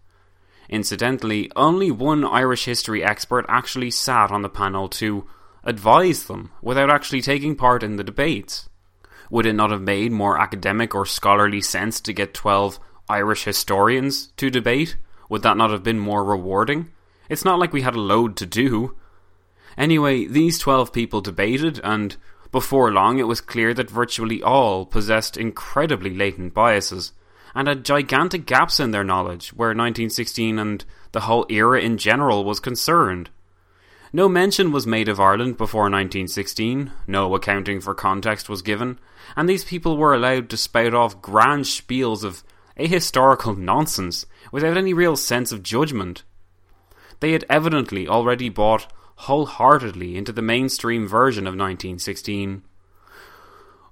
[0.71, 5.27] Incidentally, only one Irish history expert actually sat on the panel to
[5.65, 8.69] advise them without actually taking part in the debates.
[9.31, 12.79] Would it not have made more academic or scholarly sense to get 12
[13.09, 14.97] Irish historians to debate?
[15.29, 16.91] Would that not have been more rewarding?
[17.29, 18.97] It's not like we had a load to do.
[19.77, 22.17] Anyway, these 12 people debated, and
[22.53, 27.13] before long it was clear that virtually all possessed incredibly latent biases
[27.55, 32.45] and had gigantic gaps in their knowledge where 1916 and the whole era in general
[32.45, 33.31] was concerned.
[34.13, 38.99] No mention was made of Ireland before 1916, no accounting for context was given,
[39.37, 42.43] and these people were allowed to spout off grand spiels of
[42.77, 46.25] ahistorical nonsense without any real sense of judgment.
[47.21, 52.63] They had evidently already bought wholeheartedly into the mainstream version of 1916.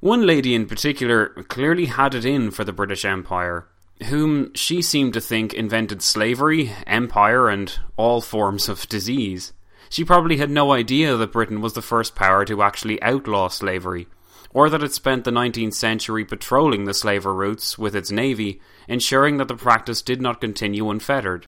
[0.01, 3.67] One lady in particular clearly had it in for the British Empire,
[4.05, 9.53] whom she seemed to think invented slavery, empire, and all forms of disease.
[9.91, 14.07] She probably had no idea that Britain was the first power to actually outlaw slavery,
[14.51, 19.39] or that it spent the 19th century patrolling the slaver routes with its navy, ensuring
[19.39, 21.45] that the practice did not continue unfettered.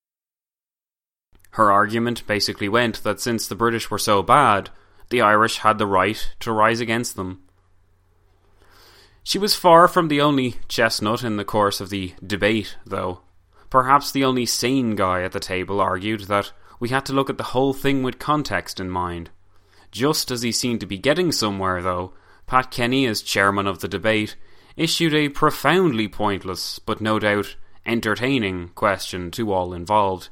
[1.53, 4.71] Her argument basically went that since the British were so bad,
[5.11, 7.43] the Irish had the right to rise against them.
[9.31, 13.21] She was far from the only chestnut in the course of the debate, though.
[13.71, 17.39] Perhaps the only sane guy at the table argued that we had to look at
[17.39, 19.31] the whole thing with context in mind.
[19.93, 22.13] Just as he seemed to be getting somewhere, though,
[22.49, 24.35] Pat Kenny, as chairman of the debate,
[24.75, 27.55] issued a profoundly pointless, but no doubt
[27.87, 30.29] entertaining, question to all involved.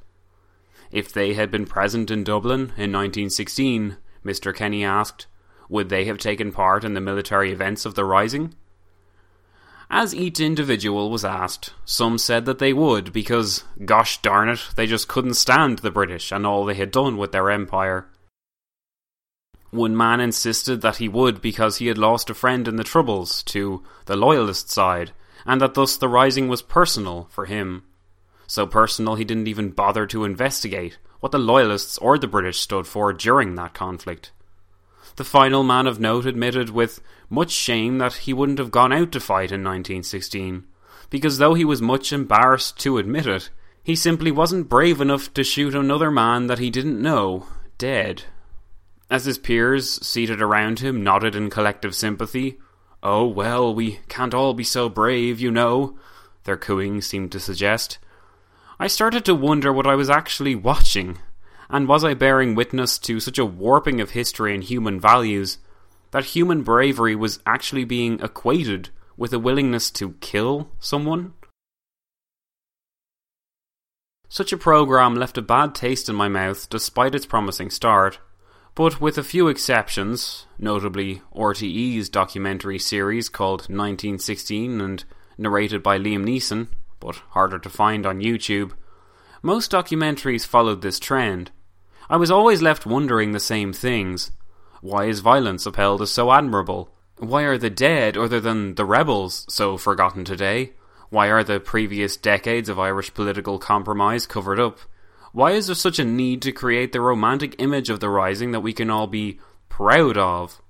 [0.91, 4.53] If they had been present in Dublin in 1916, Mr.
[4.53, 5.29] Kenny asked,
[5.69, 8.57] would they have taken part in the military events of the Rising?
[9.91, 14.87] As each individual was asked, some said that they would because, gosh darn it, they
[14.87, 18.07] just couldn't stand the British and all they had done with their empire.
[19.71, 23.43] One man insisted that he would because he had lost a friend in the Troubles
[23.45, 25.13] to the Loyalist side,
[25.47, 27.83] and that thus the Rising was personal for him
[28.49, 32.87] so personal he didn't even bother to investigate what the Loyalists or the British stood
[32.87, 34.33] for during that conflict.
[35.19, 39.11] The final man of note admitted with much shame that he wouldn't have gone out
[39.11, 40.65] to fight in 1916,
[41.11, 43.51] because though he was much embarrassed to admit it,
[43.83, 48.23] he simply wasn't brave enough to shoot another man that he didn't know dead.
[49.11, 52.61] As his peers, seated around him, nodded in collective sympathy,
[53.03, 55.99] Oh, well, we can't all be so brave, you know,
[56.45, 57.99] their cooing seemed to suggest.
[58.79, 61.19] I started to wonder what I was actually watching,
[61.71, 65.59] and was I bearing witness to such a warping of history and human values
[66.11, 71.35] that human bravery was actually being equated with a willingness to kill someone?
[74.31, 78.19] Such a program left a bad taste in my mouth despite its promising start,
[78.75, 85.05] but with a few exceptions, notably RTE's documentary series called 1916 and
[85.37, 86.69] narrated by Liam Neeson,
[87.01, 88.73] but harder to find on YouTube.
[89.43, 91.51] Most documentaries followed this trend.
[92.11, 94.31] I was always left wondering the same things.
[94.81, 96.91] Why is violence upheld as so admirable?
[97.19, 100.73] Why are the dead, other than the rebels, so forgotten today?
[101.11, 104.79] Why are the previous decades of Irish political compromise covered up?
[105.33, 108.61] Why is there such a need to create the romantic image of the Rising that
[108.61, 110.61] we can all be proud of?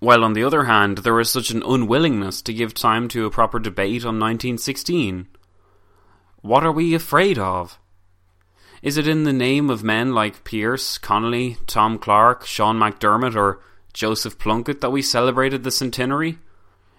[0.00, 3.30] while on the other hand there is such an unwillingness to give time to a
[3.30, 5.26] proper debate on 1916.
[6.42, 7.78] What are we afraid of?
[8.82, 13.60] Is it in the name of men like Pearse, Connolly, Tom Clarke, Sean MacDermott, or
[13.92, 16.38] Joseph Plunkett that we celebrated the centenary?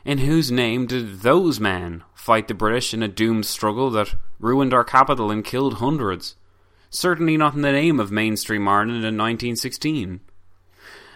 [0.04, 4.74] In whose name did those men fight the British in a doomed struggle that ruined
[4.74, 6.36] our capital and killed hundreds?
[6.90, 10.22] Certainly not in the name of mainstream Ireland in 1916.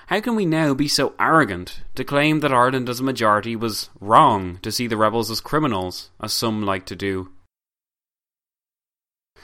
[0.07, 3.89] How can we now be so arrogant to claim that Ireland as a majority was
[4.01, 7.29] wrong to see the rebels as criminals, as some like to do?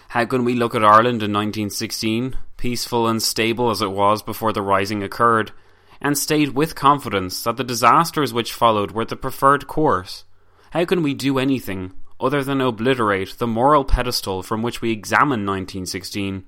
[0.10, 4.53] How can we look at Ireland in 1916, peaceful and stable as it was before
[4.53, 5.51] the rising occurred,
[5.99, 10.24] and state with confidence that the disasters which followed were the preferred course?
[10.72, 15.45] How can we do anything other than obliterate the moral pedestal from which we examine
[15.45, 16.45] 1916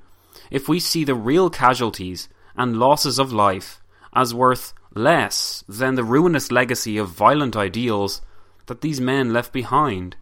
[0.50, 3.82] if we see the real casualties and losses of life
[4.14, 8.22] as worth less than the ruinous legacy of violent ideals
[8.66, 10.16] that these men left behind.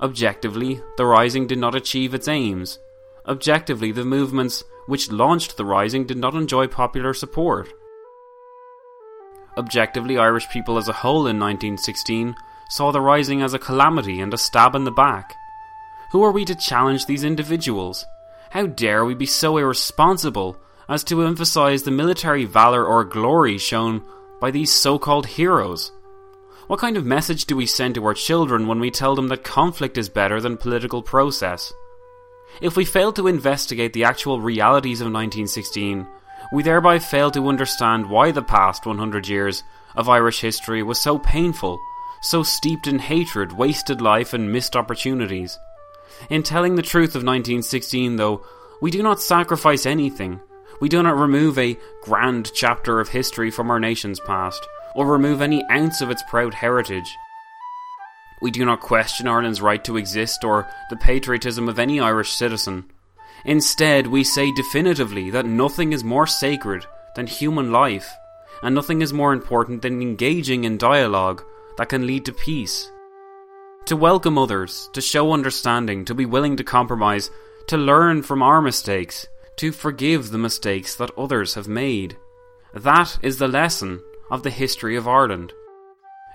[0.00, 2.78] Objectively, the Rising did not achieve its aims.
[3.26, 7.72] Objectively, the movements which launched the Rising did not enjoy popular support.
[9.56, 12.34] Objectively, Irish people as a whole in 1916
[12.68, 15.34] saw the Rising as a calamity and a stab in the back.
[16.12, 18.04] Who are we to challenge these individuals?
[18.50, 24.02] How dare we be so irresponsible as to emphasize the military valor or glory shown
[24.40, 25.90] by these so called heroes.
[26.66, 29.44] What kind of message do we send to our children when we tell them that
[29.44, 31.72] conflict is better than political process?
[32.60, 36.06] If we fail to investigate the actual realities of 1916,
[36.52, 39.62] we thereby fail to understand why the past 100 years
[39.94, 41.78] of Irish history was so painful,
[42.20, 45.56] so steeped in hatred, wasted life, and missed opportunities.
[46.30, 48.44] In telling the truth of 1916, though,
[48.80, 50.40] we do not sacrifice anything,
[50.80, 55.42] we do not remove a grand chapter of history from our nation's past, or remove
[55.42, 57.16] any ounce of its proud heritage.
[58.42, 62.90] We do not question Ireland's right to exist or the patriotism of any Irish citizen.
[63.44, 66.84] Instead, we say definitively that nothing is more sacred
[67.14, 68.10] than human life,
[68.62, 71.42] and nothing is more important than engaging in dialogue
[71.78, 72.90] that can lead to peace.
[73.86, 77.30] To welcome others, to show understanding, to be willing to compromise,
[77.68, 79.26] to learn from our mistakes,
[79.56, 82.16] to forgive the mistakes that others have made.
[82.74, 85.52] That is the lesson of the history of Ireland.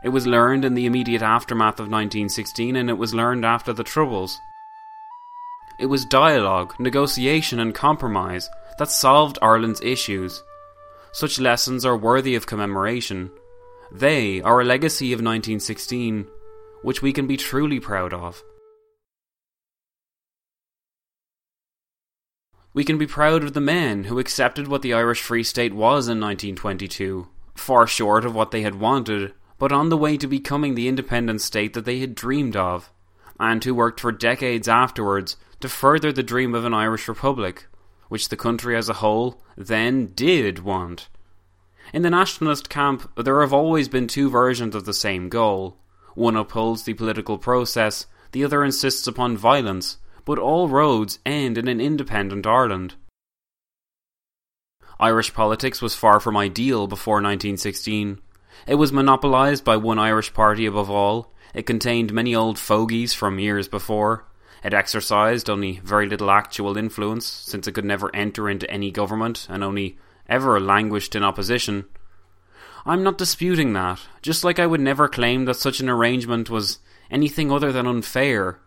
[0.03, 3.83] It was learned in the immediate aftermath of 1916 and it was learned after the
[3.83, 4.39] Troubles.
[5.79, 10.41] It was dialogue, negotiation, and compromise that solved Ireland's issues.
[11.11, 13.31] Such lessons are worthy of commemoration.
[13.91, 16.27] They are a legacy of 1916,
[16.83, 18.43] which we can be truly proud of.
[22.73, 26.07] We can be proud of the men who accepted what the Irish Free State was
[26.07, 30.75] in 1922, far short of what they had wanted, but on the way to becoming
[30.75, 32.91] the independent state that they had dreamed of,
[33.39, 37.67] and who worked for decades afterwards to further the dream of an Irish Republic,
[38.09, 41.07] which the country as a whole then did want.
[41.93, 45.77] In the nationalist camp, there have always been two versions of the same goal.
[46.15, 51.67] One upholds the political process, the other insists upon violence, but all roads end in
[51.67, 52.95] an independent Ireland.
[55.01, 58.21] Irish politics was far from ideal before 1916.
[58.67, 61.33] It was monopolised by one Irish party above all.
[61.55, 64.25] It contained many old fogies from years before.
[64.63, 69.47] It exercised only very little actual influence, since it could never enter into any government
[69.49, 69.97] and only
[70.29, 71.85] ever languished in opposition.
[72.85, 76.77] I'm not disputing that, just like I would never claim that such an arrangement was
[77.09, 78.59] anything other than unfair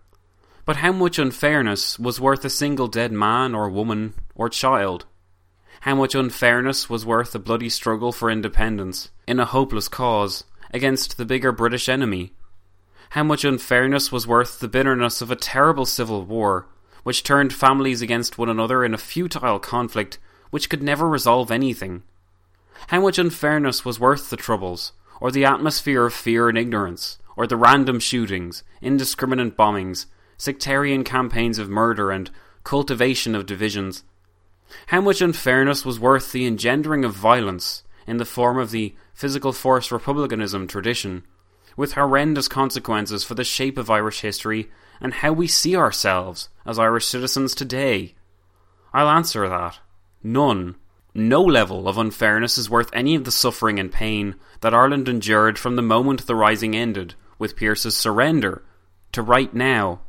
[0.64, 5.04] but how much unfairness was worth a single dead man or woman or child?
[5.84, 11.18] How much unfairness was worth a bloody struggle for independence in a hopeless cause against
[11.18, 12.32] the bigger British enemy?
[13.10, 16.68] How much unfairness was worth the bitterness of a terrible civil war,
[17.02, 20.18] which turned families against one another in a futile conflict
[20.48, 22.02] which could never resolve anything?
[22.86, 27.46] How much unfairness was worth the troubles, or the atmosphere of fear and ignorance, or
[27.46, 30.06] the random shootings, indiscriminate bombings,
[30.38, 32.30] sectarian campaigns of murder, and
[32.62, 34.02] cultivation of divisions.
[34.88, 39.52] How much unfairness was worth the engendering of violence in the form of the physical
[39.52, 41.24] force republicanism tradition,
[41.76, 44.70] with horrendous consequences for the shape of Irish history
[45.00, 48.14] and how we see ourselves as Irish citizens today?
[48.92, 49.78] I'll answer that.
[50.22, 50.76] None.
[51.14, 55.58] No level of unfairness is worth any of the suffering and pain that Ireland endured
[55.58, 58.64] from the moment the Rising ended, with Pearse's surrender,
[59.12, 60.00] to right now.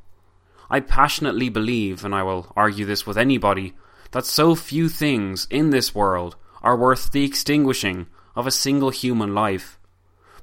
[0.69, 3.73] I passionately believe, and I will argue this with anybody,
[4.15, 9.35] that so few things in this world are worth the extinguishing of a single human
[9.35, 9.77] life.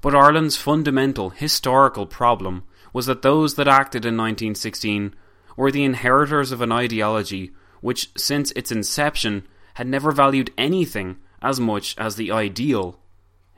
[0.03, 5.15] But Ireland's fundamental historical problem was that those that acted in 1916
[5.57, 11.59] were the inheritors of an ideology which, since its inception, had never valued anything as
[11.59, 13.01] much as the ideal,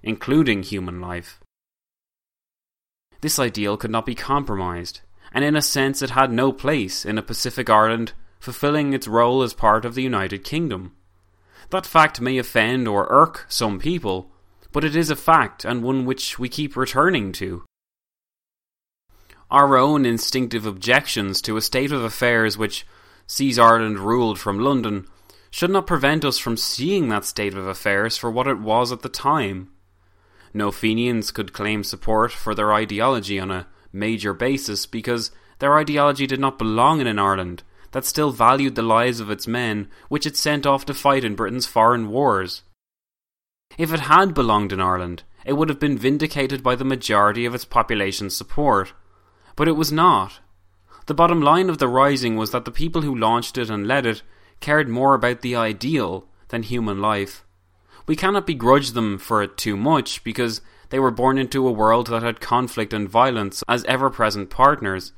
[0.01, 1.41] including human life.
[3.21, 5.01] This ideal could not be compromised,
[5.33, 9.43] and in a sense it had no place in a Pacific Ireland fulfilling its role
[9.43, 10.93] as part of the United Kingdom.
[11.71, 14.31] That fact may offend or irk some people,
[14.73, 17.65] but it is a fact and one which we keep returning to.
[19.51, 22.87] Our own instinctive objections to a state of affairs which
[23.27, 25.07] sees Ireland ruled from London
[25.51, 29.03] should not prevent us from seeing that state of affairs for what it was at
[29.03, 29.71] the time.
[30.53, 35.31] No Fenians could claim support for their ideology on a major basis because
[35.61, 37.63] their ideology did not belong in an Ireland
[37.95, 41.37] that still valued the lives of its men, which it sent off to fight in
[41.37, 42.65] Britain's foreign wars.
[43.79, 47.55] If it had belonged in Ireland, it would have been vindicated by the majority of
[47.55, 48.93] its population's support.
[49.55, 50.41] But it was not.
[51.07, 54.07] The bottom line of the Rising was that the people who launched it and led
[54.07, 54.23] it
[54.59, 57.45] cared more about the ideal than human life.
[58.09, 62.09] We cannot begrudge them for it too much because they were born into a world
[62.09, 65.13] that had conflict and violence as ever present partners.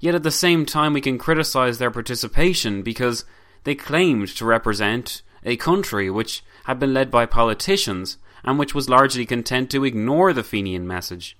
[0.00, 3.24] Yet at the same time, we can criticize their participation because
[3.64, 8.88] they claimed to represent a country which had been led by politicians and which was
[8.88, 11.36] largely content to ignore the Fenian message.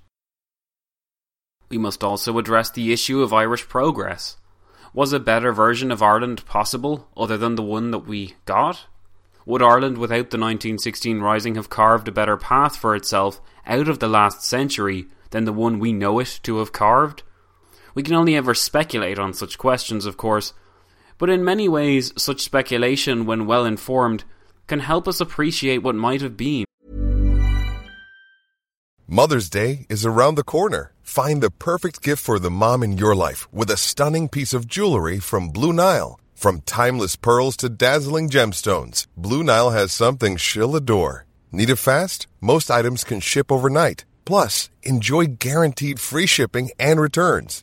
[1.69, 4.37] We must also address the issue of Irish progress.
[4.93, 8.87] Was a better version of Ireland possible other than the one that we got?
[9.47, 13.99] Would Ireland without the 1916 Rising have carved a better path for itself out of
[13.99, 17.23] the last century than the one we know it to have carved?
[17.95, 20.53] We can only ever speculate on such questions, of course,
[21.17, 24.25] but in many ways, such speculation, when well informed,
[24.67, 26.65] can help us appreciate what might have been.
[29.07, 30.93] Mother's Day is around the corner.
[31.03, 34.67] Find the perfect gift for the mom in your life with a stunning piece of
[34.67, 36.19] jewelry from Blue Nile.
[36.35, 41.27] From timeless pearls to dazzling gemstones, Blue Nile has something she'll adore.
[41.53, 42.27] Need it fast?
[42.41, 44.05] Most items can ship overnight.
[44.25, 47.63] Plus, enjoy guaranteed free shipping and returns.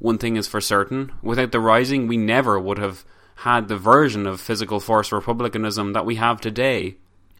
[0.00, 3.04] One thing is for certain without the Rising, we never would have
[3.36, 6.96] had the version of physical force republicanism that we have today,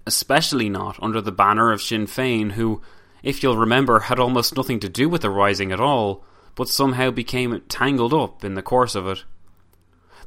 [0.06, 2.82] especially not under the banner of Sinn Féin, who,
[3.22, 6.22] if you'll remember, had almost nothing to do with the Rising at all,
[6.54, 9.24] but somehow became tangled up in the course of it.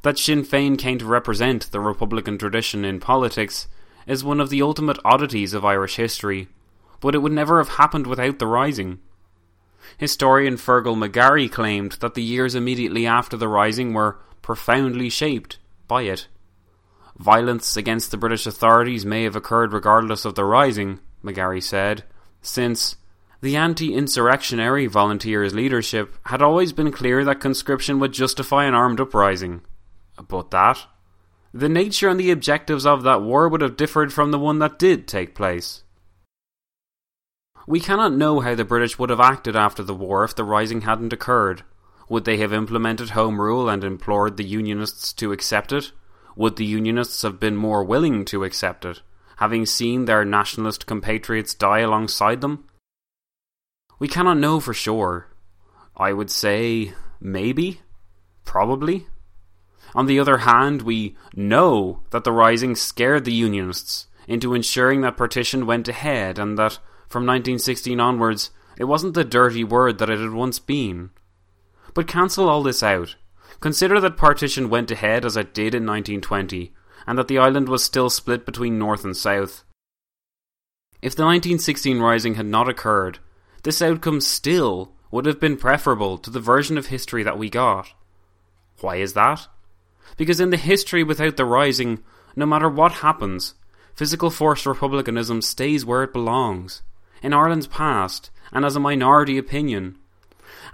[0.01, 3.67] That Sinn Féin came to represent the Republican tradition in politics
[4.07, 6.47] is one of the ultimate oddities of Irish history,
[6.99, 8.99] but it would never have happened without the Rising.
[9.97, 15.57] Historian Fearghal McGarry claimed that the years immediately after the Rising were profoundly shaped
[15.87, 16.27] by it.
[17.17, 22.03] Violence against the British authorities may have occurred regardless of the Rising, McGarry said,
[22.41, 22.97] since
[23.41, 28.99] the anti insurrectionary volunteers' leadership had always been clear that conscription would justify an armed
[28.99, 29.61] uprising.
[30.27, 30.85] But that,
[31.53, 34.79] the nature and the objectives of that war would have differed from the one that
[34.79, 35.83] did take place.
[37.65, 40.81] We cannot know how the British would have acted after the war if the Rising
[40.81, 41.63] hadn't occurred.
[42.09, 45.91] Would they have implemented Home Rule and implored the Unionists to accept it?
[46.35, 49.01] Would the Unionists have been more willing to accept it,
[49.37, 52.65] having seen their nationalist compatriots die alongside them?
[53.97, 55.29] We cannot know for sure.
[55.95, 57.81] I would say maybe,
[58.43, 59.07] probably.
[59.95, 65.17] On the other hand, we know that the Rising scared the Unionists into ensuring that
[65.17, 66.79] partition went ahead and that
[67.13, 71.11] from 1916 onwards it wasn't the dirty word that it had once been.
[71.93, 73.15] But cancel all this out.
[73.59, 76.73] Consider that partition went ahead as it did in 1920
[77.05, 79.63] and that the island was still split between North and South.
[81.01, 83.19] If the 1916 Rising had not occurred,
[83.63, 87.93] this outcome still would have been preferable to the version of history that we got.
[88.81, 89.47] Why is that?
[90.17, 92.03] Because in the history without the Rising,
[92.35, 93.53] no matter what happens,
[93.93, 96.81] physical force republicanism stays where it belongs,
[97.23, 99.97] in Ireland's past, and as a minority opinion.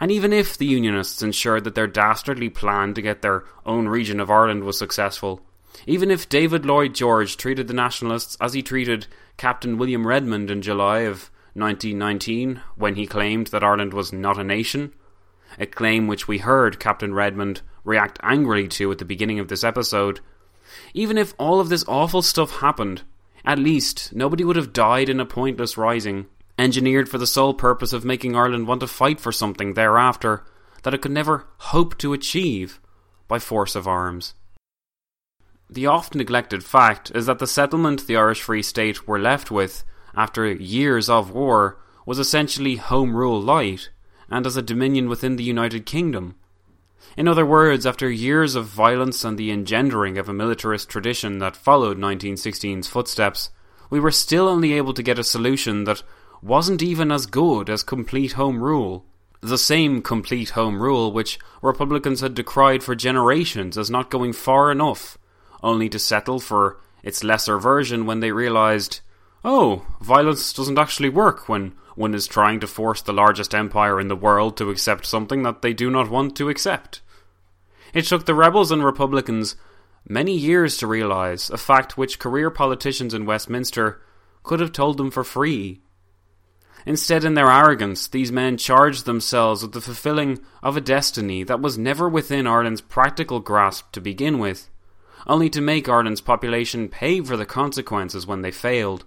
[0.02, 4.20] And even if the Unionists ensured that their dastardly plan to get their own region
[4.20, 5.42] of Ireland was successful,
[5.86, 10.62] even if David Lloyd George treated the Nationalists as he treated Captain William Redmond in
[10.62, 14.94] July of 1919 when he claimed that Ireland was not a nation,
[15.58, 19.64] a claim which we heard Captain Redmond react angrily to at the beginning of this
[19.64, 20.20] episode,
[20.94, 23.04] even if all of this awful stuff happened,
[23.46, 26.28] at least nobody would have died in a pointless rising,
[26.60, 30.44] engineered for the sole purpose of making Ireland want to fight for something thereafter
[30.84, 32.80] that it could never hope to achieve
[33.28, 34.34] by force of arms.
[35.70, 39.84] The oft neglected fact is that the settlement the Irish Free State were left with
[40.16, 43.90] after years of war was essentially Home Rule light
[44.30, 46.36] and as a dominion within the United Kingdom.
[47.16, 51.56] In other words, after years of violence and the engendering of a militarist tradition that
[51.56, 53.50] followed 1916's footsteps,
[53.90, 56.04] we were still only able to get a solution that
[56.42, 59.06] wasn't even as good as complete Home Rule.
[59.42, 64.72] The same complete Home Rule which Republicans had decried for generations as not going far
[64.72, 65.18] enough
[65.62, 69.02] only to settle for its lesser version when they realized,
[69.44, 74.08] oh, violence doesn't actually work when one is trying to force the largest empire in
[74.08, 77.02] the world to accept something that they do not want to accept.
[77.94, 79.56] It took the rebels and Republicans
[80.08, 84.02] many years to realize, a fact which career politicians in Westminster
[84.44, 85.82] could have told them for free.
[86.86, 91.62] Instead, in their arrogance, these men charged themselves with the fulfilling of a destiny that
[91.62, 94.70] was never within Ireland's practical grasp to begin with
[95.28, 99.06] only to make Ireland's population pay for the consequences when they failed.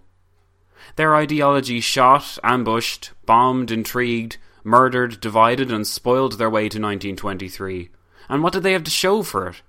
[0.96, 7.90] Their ideology shot, ambushed, bombed, intrigued, murdered, divided, and spoiled their way to 1923.
[8.28, 9.62] And what did they have to show for it?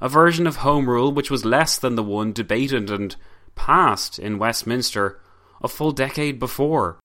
[0.00, 3.16] A version of Home Rule which was less than the one debated and
[3.54, 5.20] passed in Westminster
[5.60, 6.98] a full decade before.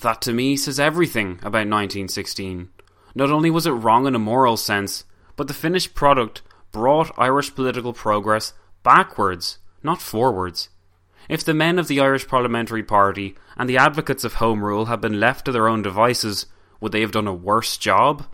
[0.00, 2.68] That to me says everything about 1916.
[3.14, 5.04] Not only was it wrong in a moral sense,
[5.36, 10.68] but the finished product brought Irish political progress backwards, not forwards.
[11.28, 15.00] If the men of the Irish Parliamentary Party and the advocates of Home Rule had
[15.00, 16.46] been left to their own devices,
[16.80, 18.26] would they have done a worse job?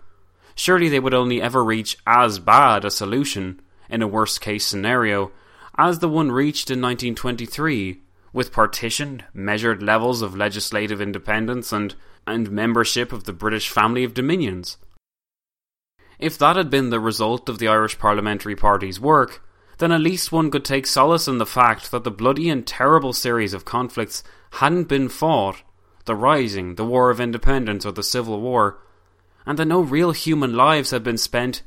[0.55, 5.31] Surely they would only ever reach as bad a solution, in a worst case scenario,
[5.77, 8.01] as the one reached in 1923,
[8.33, 11.95] with partitioned, measured levels of legislative independence and,
[12.27, 14.77] and membership of the British family of dominions.
[16.19, 20.31] If that had been the result of the Irish Parliamentary Party's work, then at least
[20.31, 24.23] one could take solace in the fact that the bloody and terrible series of conflicts
[24.51, 25.61] hadn't been fought
[26.05, 28.79] the Rising, the War of Independence, or the Civil War
[29.45, 31.63] and that no real human lives had been spent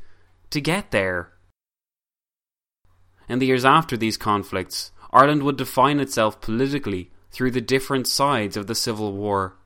[0.50, 1.32] to get there.
[3.28, 8.54] In the years after these conflicts, Ireland would define itself politically through the different sides
[8.54, 9.56] of the Civil War.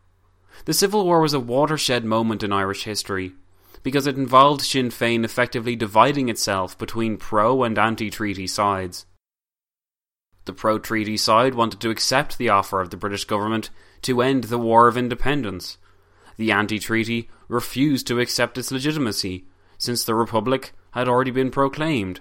[0.64, 3.32] The Civil War was a watershed moment in Irish history
[3.82, 9.06] because it involved Sinn Féin effectively dividing itself between pro and anti treaty sides.
[10.44, 13.70] The pro treaty side wanted to accept the offer of the British government
[14.02, 15.78] to end the War of Independence.
[16.36, 19.46] The anti treaty refused to accept its legitimacy,
[19.78, 22.20] since the Republic had already been proclaimed.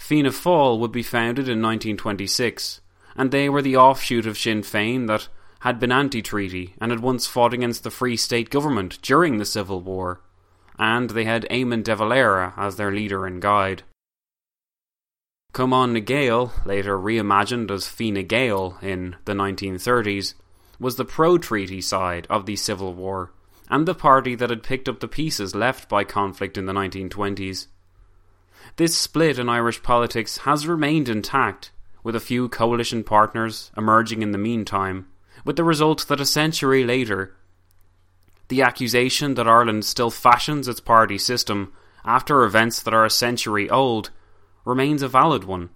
[0.00, 2.80] Fianna Fáil would be founded in 1926,
[3.16, 5.28] and they were the offshoot of Sinn Féin that
[5.60, 9.44] had been anti treaty and had once fought against the Free State government during the
[9.44, 10.22] Civil War,
[10.78, 13.82] and they had Eamon de Valera as their leader and guide.
[15.52, 20.34] Cumann na Gael, later reimagined as Fine Gael in the 1930s,
[20.80, 23.32] was the pro treaty side of the Civil War,
[23.68, 27.66] and the party that had picked up the pieces left by conflict in the 1920s.
[28.76, 34.32] This split in Irish politics has remained intact, with a few coalition partners emerging in
[34.32, 35.06] the meantime,
[35.44, 37.34] with the result that a century later,
[38.48, 41.72] the accusation that Ireland still fashions its party system
[42.04, 44.10] after events that are a century old
[44.64, 45.70] remains a valid one.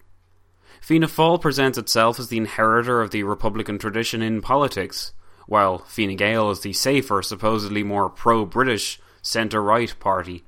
[0.81, 5.13] Fianna Fáil presents itself as the inheritor of the Republican tradition in politics,
[5.47, 10.45] while Fine Gael is the safer, supposedly more pro British centre right party.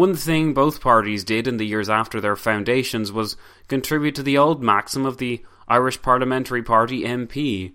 [0.00, 3.36] One thing both parties did in the years after their foundations was
[3.68, 7.74] contribute to the old maxim of the Irish Parliamentary Party MP,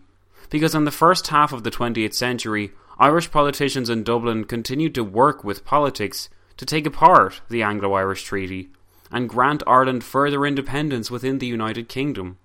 [0.50, 5.04] because in the first half of the 20th century, Irish politicians in Dublin continued to
[5.04, 8.70] work with politics to take apart the Anglo Irish Treaty
[9.12, 12.40] and grant Ireland further independence within the United Kingdom.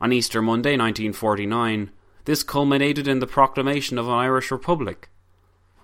[0.00, 1.92] On Easter Monday 1949,
[2.24, 5.10] this culminated in the proclamation of an Irish Republic.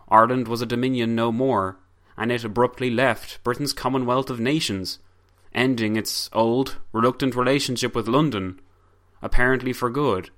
[0.08, 1.78] Ireland was a dominion no more,
[2.20, 4.98] and it abruptly left Britain's Commonwealth of Nations,
[5.54, 8.60] ending its old, reluctant relationship with London,
[9.22, 10.28] apparently for good.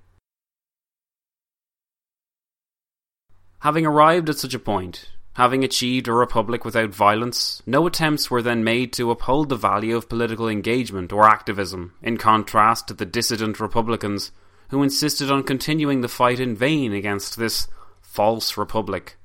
[3.59, 8.43] Having arrived at such a point, having achieved a republic without violence, no attempts were
[8.43, 13.05] then made to uphold the value of political engagement or activism, in contrast to the
[13.05, 14.30] dissident Republicans
[14.68, 17.66] who insisted on continuing the fight in vain against this
[18.01, 19.16] false republic.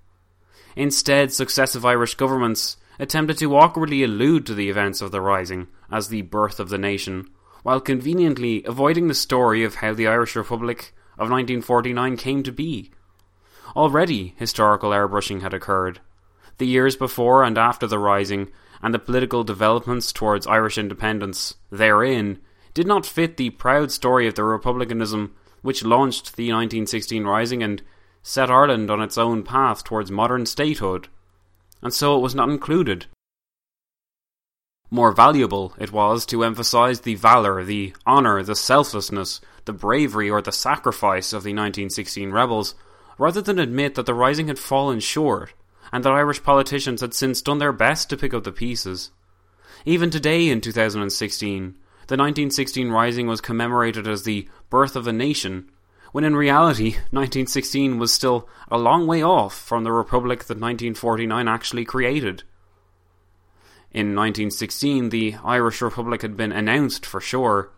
[0.78, 6.10] Instead, successive Irish governments attempted to awkwardly allude to the events of the Rising as
[6.10, 7.28] the birth of the nation,
[7.64, 12.92] while conveniently avoiding the story of how the Irish Republic of 1949 came to be
[13.76, 16.00] Already, historical airbrushing had occurred.
[16.60, 18.50] The years before and after the Rising,
[18.80, 22.38] and the political developments towards Irish independence therein,
[22.76, 27.82] did not fit the proud story of the republicanism which launched the 1916 Rising and
[28.28, 31.08] set Ireland on its own path towards modern statehood,
[31.82, 33.06] and so it was not included.
[34.92, 40.42] More valuable it was to emphasise the valour, the honour, the selflessness, the bravery, or
[40.42, 42.76] the sacrifice of the 1916 rebels
[43.18, 45.54] rather than admit that the Rising had fallen short,
[45.94, 49.12] and that Irish politicians had since done their best to pick up the pieces.
[49.86, 51.62] Even today, in 2016,
[52.08, 55.72] the 1916 Rising was commemorated as the birth of a nation,
[56.18, 61.48] when in reality, 1916 was still a long way off from the republic that 1949
[61.48, 62.42] actually created.
[63.92, 67.70] In 1916, the Irish Republic had been announced for sure,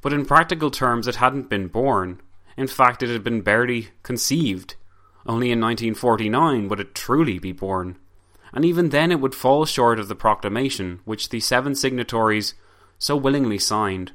[0.00, 2.20] but in practical terms, it hadn't been born.
[2.56, 4.74] In fact, it had been barely conceived.
[5.24, 7.96] Only in 1949 would it truly be born.
[8.52, 12.54] And even then it would fall short of the proclamation which the seven signatories
[12.98, 14.10] so willingly signed.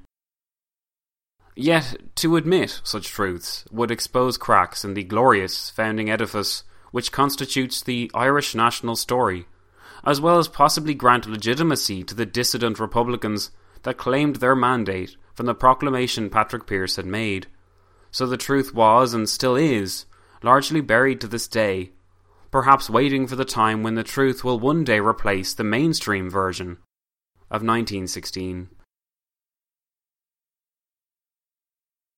[1.56, 7.82] Yet, to admit such truths would expose cracks in the glorious founding edifice which constitutes
[7.82, 9.46] the Irish national story,
[10.04, 13.52] as well as possibly grant legitimacy to the dissident Republicans
[13.84, 17.48] that claimed their mandate from the proclamation Patrick Pearse had made
[18.14, 20.06] so the truth was, and still is,
[20.44, 21.94] largely buried to this day,
[22.52, 26.78] perhaps waiting for the time when the truth will one day replace the mainstream version
[27.50, 28.70] of 1916.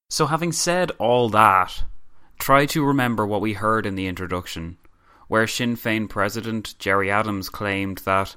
[0.10, 1.84] So, having said all that,
[2.40, 4.78] try to remember what we heard in the introduction,
[5.28, 8.36] where Sinn Féin President Gerry Adams claimed that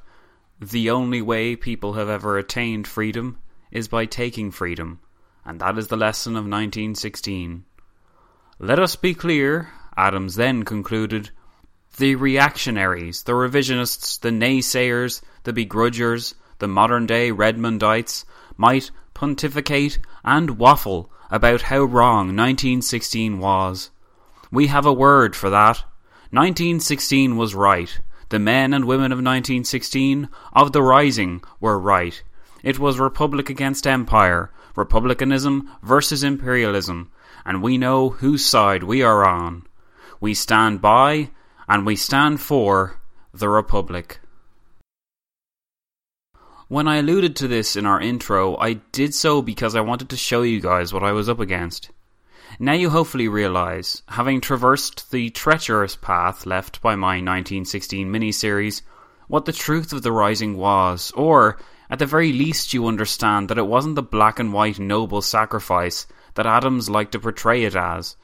[0.61, 3.39] the only way people have ever attained freedom
[3.71, 5.01] is by taking freedom
[5.49, 7.65] and that is the lesson of 1916.
[8.59, 11.31] Let us be clear, Adams then concluded.
[11.97, 18.27] The reactionaries, the revisionists, the naysayers, the begrudgers, the modern day Redmondites
[18.59, 23.91] might pontificate and waffle about how wrong 1916 was.
[24.51, 25.85] We have a word for that.
[26.31, 28.01] 1916 was right.
[28.31, 32.23] The men and women of 1916, of the Rising, were right.
[32.63, 37.11] It was republic against empire, republicanism versus imperialism,
[37.45, 39.65] and we know whose side we are on.
[40.21, 41.31] We stand by
[41.69, 43.01] and we stand for
[43.33, 44.21] the Republic.
[46.69, 50.19] When I alluded to this in our intro, I did so because I wanted to
[50.19, 51.91] show you guys what I was up against.
[52.59, 58.83] Now you hopefully realise, having traversed the treacherous path left by my 1916 miniseries,
[59.29, 61.59] what the truth of the Rising was, or
[61.89, 66.07] at the very least, you understand that it wasn't the black and white noble sacrifice
[66.35, 68.15] that Adams liked to portray it as.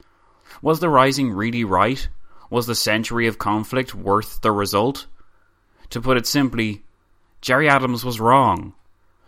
[0.61, 2.07] Was the Rising really right?
[2.51, 5.07] Was the century of conflict worth the result?
[5.89, 6.84] To put it simply,
[7.45, 8.73] Gerry Adams was wrong.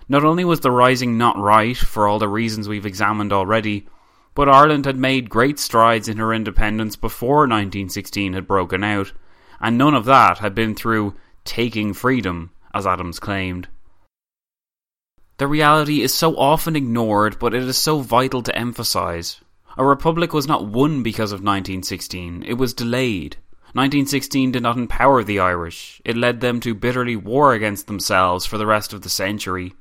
[0.09, 3.86] Not only was the Rising not right for all the reasons we've examined already,
[4.34, 9.13] but Ireland had made great strides in her independence before 1916 had broken out,
[9.59, 11.13] and none of that had been through
[11.45, 13.68] taking freedom, as Adams claimed.
[15.38, 19.41] The reality is so often ignored, but it is so vital to emphasize.
[19.78, 23.38] A republic was not won because of 1916, it was delayed.
[23.74, 28.57] 1916 did not empower the Irish, it led them to bitterly war against themselves for
[28.57, 29.76] the rest of the century.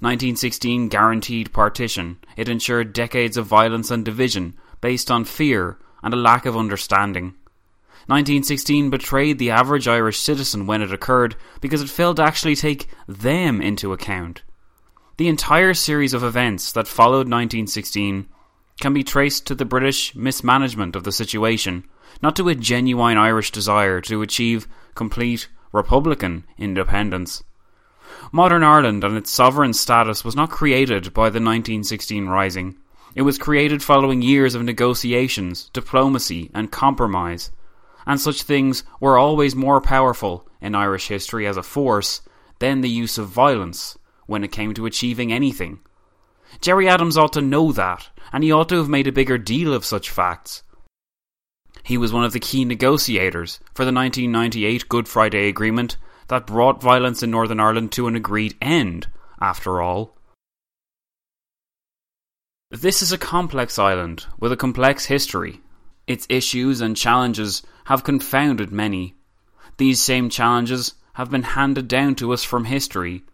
[0.00, 6.16] 1916 guaranteed partition, it ensured decades of violence and division based on fear, and a
[6.16, 7.34] lack of understanding.
[8.06, 12.88] 1916 betrayed the average Irish citizen when it occurred because it failed to actually take
[13.06, 14.42] them into account.
[15.18, 18.28] The entire series of events that followed 1916
[18.80, 21.84] can be traced to the British mismanagement of the situation,
[22.22, 27.42] not to a genuine Irish desire to achieve complete republican independence.
[28.30, 32.76] Modern Ireland and its sovereign status was not created by the 1916 Rising.
[33.14, 37.50] It was created following years of negotiations, diplomacy, and compromise.
[38.06, 42.22] And such things were always more powerful in Irish history as a force
[42.58, 45.80] than the use of violence when it came to achieving anything.
[46.60, 49.72] Gerry Adams ought to know that, and he ought to have made a bigger deal
[49.74, 50.62] of such facts.
[51.82, 55.96] He was one of the key negotiators for the 1998 Good Friday Agreement
[56.28, 59.08] that brought violence in Northern Ireland to an agreed end,
[59.40, 60.16] after all.
[62.70, 65.60] This is a complex island with a complex history.
[66.06, 69.14] Its issues and challenges have confounded many.
[69.76, 73.24] These same challenges have been handed down to us from history.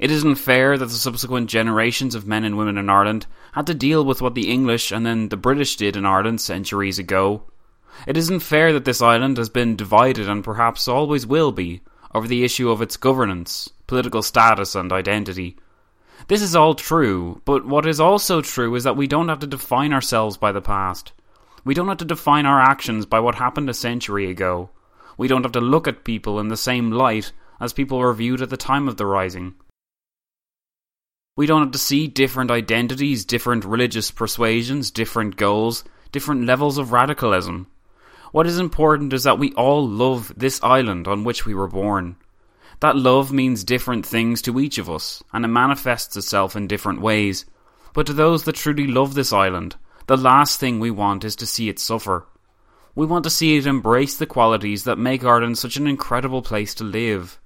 [0.00, 3.74] It isn't fair that the subsequent generations of men and women in Ireland had to
[3.74, 7.44] deal with what the English and then the British did in Ireland centuries ago.
[8.06, 11.80] It isn't fair that this island has been divided and perhaps always will be
[12.14, 15.56] over the issue of its governance, political status, and identity.
[16.28, 19.46] This is all true, but what is also true is that we don't have to
[19.46, 21.12] define ourselves by the past.
[21.64, 24.70] We don't have to define our actions by what happened a century ago.
[25.16, 28.42] We don't have to look at people in the same light as people were viewed
[28.42, 29.54] at the time of the Rising.
[31.36, 36.92] We don't have to see different identities, different religious persuasions, different goals, different levels of
[36.92, 37.66] radicalism.
[38.34, 42.16] What is important is that we all love this island on which we were born.
[42.80, 47.00] That love means different things to each of us, and it manifests itself in different
[47.00, 47.44] ways.
[47.92, 49.76] But to those that truly love this island,
[50.08, 52.26] the last thing we want is to see it suffer.
[52.96, 56.74] We want to see it embrace the qualities that make Ireland such an incredible place
[56.74, 57.38] to live.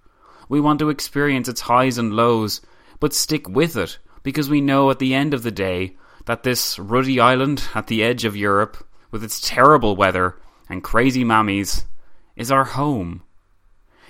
[0.48, 2.62] We want to experience its highs and lows,
[2.98, 6.78] but stick with it, because we know at the end of the day that this
[6.78, 10.36] ruddy island at the edge of Europe, with its terrible weather,
[10.68, 11.84] and crazy mammies
[12.36, 13.22] is our home.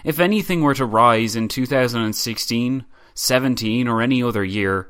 [0.04, 2.84] If anything were to rise in 2016,
[3.14, 4.88] 17, or any other year,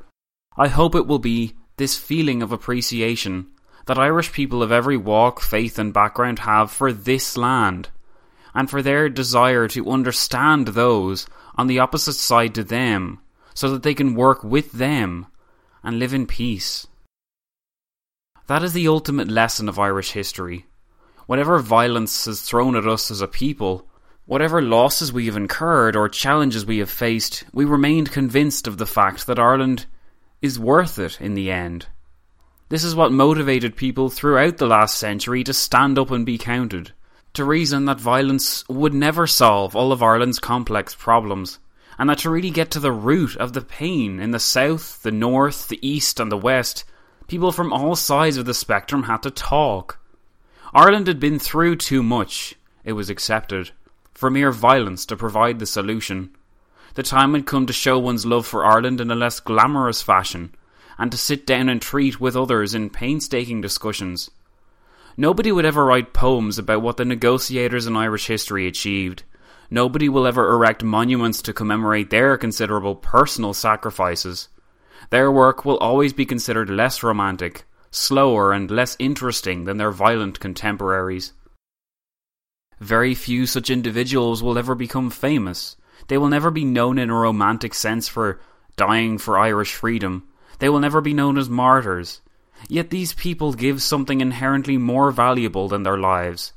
[0.55, 3.47] I hope it will be this feeling of appreciation
[3.85, 7.89] that Irish people of every walk, faith, and background have for this land,
[8.53, 13.19] and for their desire to understand those on the opposite side to them,
[13.55, 15.25] so that they can work with them
[15.83, 16.85] and live in peace.
[18.47, 20.65] That is the ultimate lesson of Irish history
[21.29, 23.87] whatever violence is thrown at us as a people,
[24.25, 28.85] whatever losses we have incurred or challenges we have faced, we remained convinced of the
[28.87, 29.85] fact that Ireland
[30.41, 31.85] is worth it in the end.
[32.69, 36.93] This is what motivated people throughout the last century to stand up and be counted,
[37.33, 41.59] to reason that violence would never solve all of Ireland's complex problems,
[41.99, 45.11] and that to really get to the root of the pain in the south, the
[45.11, 46.85] north, the east, and the west,
[47.27, 49.98] people from all sides of the spectrum had to talk.
[50.73, 53.71] Ireland had been through too much, it was accepted,
[54.13, 56.35] for mere violence to provide the solution.
[56.93, 60.53] The time had come to show one's love for Ireland in a less glamorous fashion,
[60.97, 64.29] and to sit down and treat with others in painstaking discussions.
[65.17, 69.23] Nobody would ever write poems about what the negotiators in Irish history achieved.
[69.71, 74.49] Nobody will ever erect monuments to commemorate their considerable personal sacrifices.
[75.09, 80.39] Their work will always be considered less romantic, slower and less interesting than their violent
[80.39, 81.33] contemporaries.
[82.79, 85.75] Very few such individuals will ever become famous.
[86.07, 88.39] They will never be known in a romantic sense for
[88.77, 90.27] dying for Irish freedom.
[90.59, 92.21] They will never be known as martyrs.
[92.67, 96.53] Yet these people give something inherently more valuable than their lives.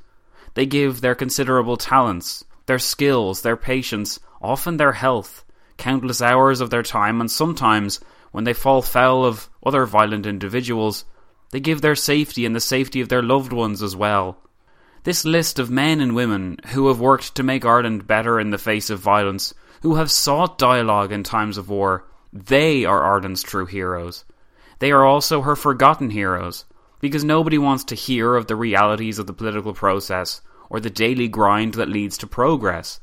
[0.53, 5.45] They give their considerable talents, their skills, their patience, often their health,
[5.77, 7.99] countless hours of their time, and sometimes,
[8.31, 11.05] when they fall foul of other violent individuals,
[11.53, 14.39] they give their safety and the safety of their loved ones as well.
[15.03, 18.57] This list of men and women who have worked to make Ireland better in the
[18.57, 23.67] face of violence, who have sought dialogue in times of war, they are Ireland's true
[23.67, 24.25] heroes.
[24.79, 26.65] They are also her forgotten heroes,
[26.99, 30.41] because nobody wants to hear of the realities of the political process
[30.71, 32.99] or the daily grind that leads to progress.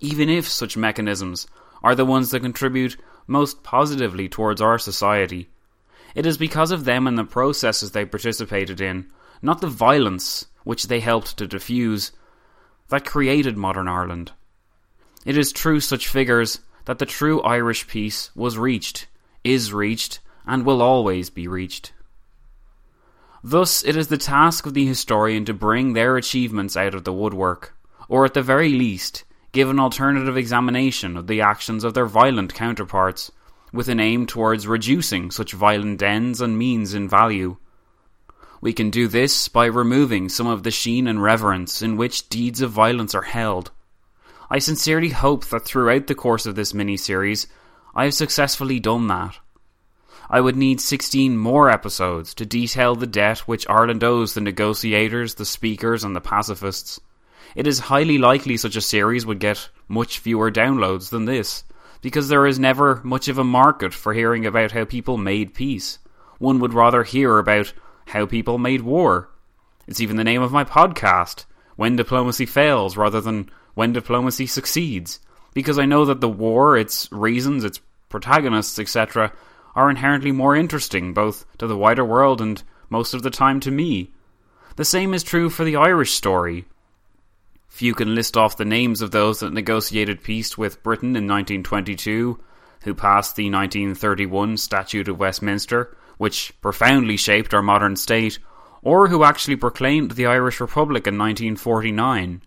[0.00, 1.46] Even if such mechanisms
[1.82, 5.48] are the ones that contribute most positively towards our society,
[6.14, 9.06] it is because of them and the processes they participated in,
[9.42, 12.12] not the violence which they helped to diffuse,
[12.88, 14.32] that created modern Ireland.
[15.24, 19.06] It is through such figures that the true Irish peace was reached,
[19.44, 21.92] is reached, and will always be reached.
[23.44, 27.12] Thus, it is the task of the historian to bring their achievements out of the
[27.12, 27.76] woodwork,
[28.08, 32.54] or at the very least, give an alternative examination of the actions of their violent
[32.54, 33.30] counterparts,
[33.72, 37.56] with an aim towards reducing such violent ends and means in value.
[38.60, 42.60] We can do this by removing some of the sheen and reverence in which deeds
[42.60, 43.70] of violence are held.
[44.50, 47.46] I sincerely hope that throughout the course of this mini-series,
[47.94, 49.38] I have successfully done that.
[50.30, 55.34] I would need 16 more episodes to detail the debt which Ireland owes the negotiators,
[55.34, 57.00] the speakers, and the pacifists.
[57.54, 61.64] It is highly likely such a series would get much fewer downloads than this,
[62.00, 65.98] because there is never much of a market for hearing about how people made peace.
[66.38, 67.72] One would rather hear about
[68.06, 69.30] how people made war.
[69.86, 71.44] It's even the name of my podcast,
[71.76, 75.20] When Diplomacy Fails, rather than When Diplomacy Succeeds,
[75.54, 79.32] because I know that the war, its reasons, its protagonists, etc.,
[79.74, 83.70] are inherently more interesting, both to the wider world and most of the time to
[83.70, 84.12] me.
[84.76, 86.66] The same is true for the Irish story.
[87.68, 92.40] Few can list off the names of those that negotiated peace with Britain in 1922,
[92.82, 98.38] who passed the 1931 Statute of Westminster, which profoundly shaped our modern state,
[98.82, 102.42] or who actually proclaimed the Irish Republic in 1949.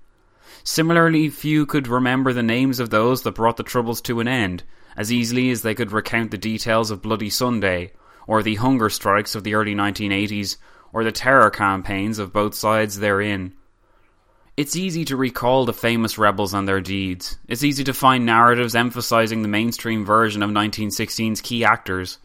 [0.63, 4.63] Similarly, few could remember the names of those that brought the Troubles to an end,
[4.97, 7.93] as easily as they could recount the details of Bloody Sunday,
[8.27, 10.57] or the hunger strikes of the early 1980s,
[10.91, 13.53] or the terror campaigns of both sides therein.
[14.57, 17.37] It's easy to recall the famous rebels and their deeds.
[17.47, 22.17] It's easy to find narratives emphasizing the mainstream version of 1916's key actors.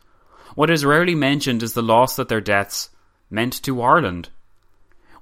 [0.57, 2.91] What is rarely mentioned is the loss that their deaths
[3.31, 4.31] meant to Ireland.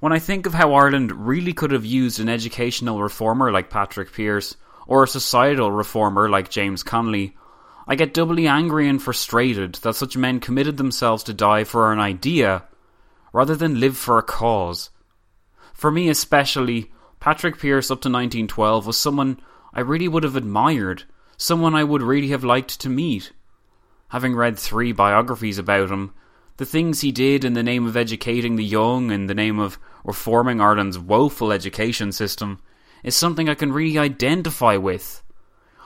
[0.00, 4.10] When I think of how Ireland really could have used an educational reformer like Patrick
[4.10, 7.36] Pearse, or a societal reformer like James Connolly,
[7.86, 12.00] I get doubly angry and frustrated that such men committed themselves to die for an
[12.00, 12.64] idea
[13.32, 14.88] rather than live for a cause.
[15.74, 16.90] For me, especially,
[17.24, 19.40] Patrick Pearse up to 1912 was someone
[19.72, 21.04] I really would have admired,
[21.38, 23.32] someone I would really have liked to meet.
[24.08, 26.12] Having read three biographies about him,
[26.58, 29.78] the things he did in the name of educating the young, in the name of
[30.04, 32.60] reforming Ireland's woeful education system,
[33.02, 35.22] is something I can really identify with.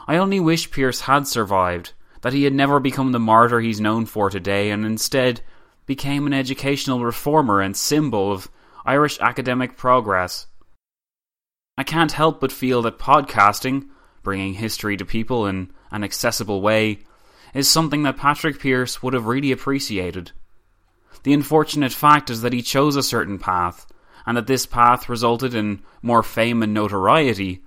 [0.09, 4.07] I only wish Pearse had survived, that he had never become the martyr he's known
[4.07, 5.43] for today, and instead
[5.87, 8.51] became an educational reformer and symbol of
[8.85, 10.48] Irish academic progress.
[11.79, 13.87] I can't help but feel that podcasting,
[14.25, 16.99] bringing history to people in an accessible way,
[17.55, 20.33] is something that Patrick Pearse would have really appreciated.
[21.23, 23.87] The unfortunate fact is that he chose a certain path,
[24.27, 27.63] and that this path resulted in more fame and notoriety,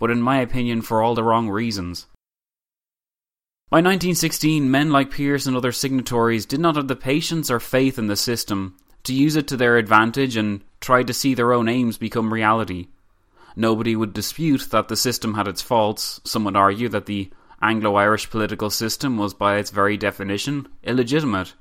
[0.00, 2.06] but in my opinion for all the wrong reasons.
[3.70, 7.96] By 1916, men like Pearse and other signatories did not have the patience or faith
[7.96, 11.68] in the system to use it to their advantage and tried to see their own
[11.68, 12.88] aims become reality.
[13.54, 16.20] Nobody would dispute that the system had its faults.
[16.24, 17.30] Some would argue that the
[17.60, 21.54] Anglo Irish political system was, by its very definition, illegitimate.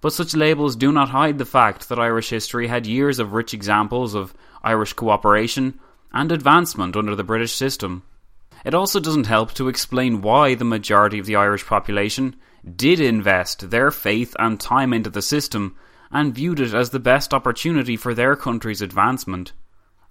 [0.00, 3.54] But such labels do not hide the fact that Irish history had years of rich
[3.54, 5.78] examples of Irish cooperation
[6.12, 8.02] and advancement under the British system.
[8.64, 12.36] It also doesn't help to explain why the majority of the Irish population
[12.76, 15.76] did invest their faith and time into the system
[16.10, 19.52] and viewed it as the best opportunity for their country's advancement.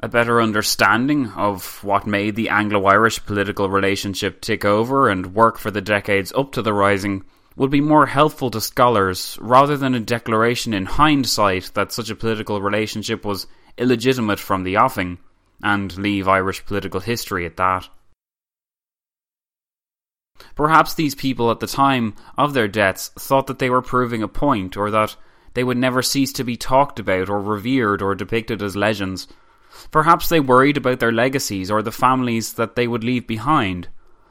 [0.04, 5.60] A better understanding of what made the Anglo Irish political relationship tick over and work
[5.60, 7.24] for the decades up to the Rising
[7.56, 12.16] would be more helpful to scholars rather than a declaration in hindsight that such a
[12.16, 13.45] political relationship was
[13.78, 15.20] illegitimate from the offing,
[15.62, 17.88] and leave Irish political history at that.
[20.56, 24.28] Perhaps these people at the time of their deaths thought that they were proving a
[24.28, 25.16] point, or that
[25.54, 29.28] they would never cease to be talked about or revered or depicted as legends.
[29.92, 33.88] Perhaps they worried about their legacies or the families that they would leave behind.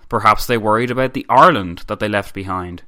[0.08, 2.82] Perhaps they worried about the Ireland that they left behind.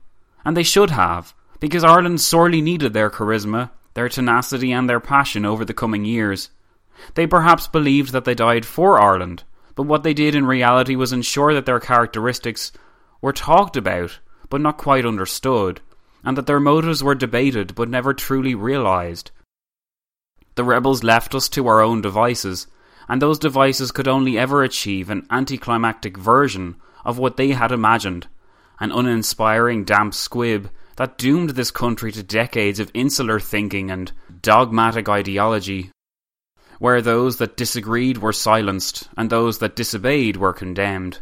[0.45, 5.45] And they should have, because Ireland sorely needed their charisma, their tenacity, and their passion
[5.45, 6.51] over the coming years.
[7.15, 9.45] They perhaps believed that they died for Ireland,
[9.75, 12.73] but what they did in reality was ensure that their characteristics
[13.21, 15.81] were talked about, but not quite understood,
[16.25, 19.31] and that their motives were debated but never truly realised.
[20.55, 22.67] The rebels left us to our own devices,
[23.09, 28.29] and those devices could only ever achieve an anticlimactic version of what they had imagined
[28.81, 34.11] an uninspiring damp squib that doomed this country to decades of insular thinking and
[34.43, 35.91] dogmatic ideology,
[36.79, 41.21] where those that disagreed were silenced and those that disobeyed were condemned.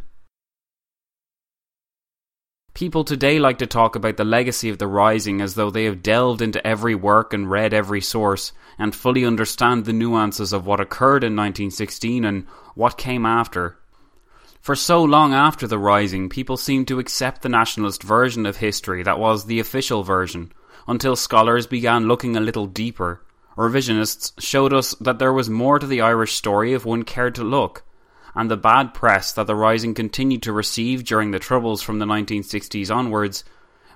[2.73, 6.03] People today like to talk about the legacy of the Rising as though they have
[6.03, 10.81] delved into every work and read every source and fully understand the nuances of what
[10.81, 13.77] occurred in 1916 and what came after.
[14.61, 19.03] For so long after the Rising, people seemed to accept the nationalist version of history
[19.03, 20.53] that was the official version,
[20.87, 23.23] until scholars began looking a little deeper.
[23.57, 27.45] Revisionists showed us that there was more to the Irish story if one cared to
[27.45, 27.83] look,
[28.35, 32.07] and the bad press that the Rising continued to receive during the Troubles from the
[32.07, 33.45] 1960s onwards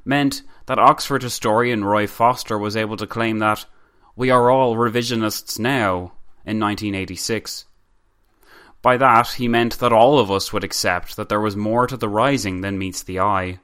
[0.05, 3.65] meant that Oxford historian Roy Foster was able to claim that
[4.17, 6.13] we are all revisionists now
[6.45, 7.67] in 1986.
[8.83, 11.97] By that, he meant that all of us would accept that there was more to
[11.97, 13.59] the Rising than meets the eye.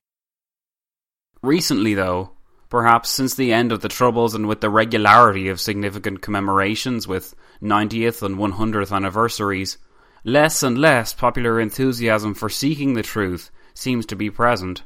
[1.43, 2.33] Recently, though,
[2.71, 7.35] perhaps since the end of the Troubles and with the regularity of significant commemorations with
[7.63, 9.77] 90th and 100th anniversaries,
[10.25, 14.83] less and less popular enthusiasm for seeking the truth seems to be present.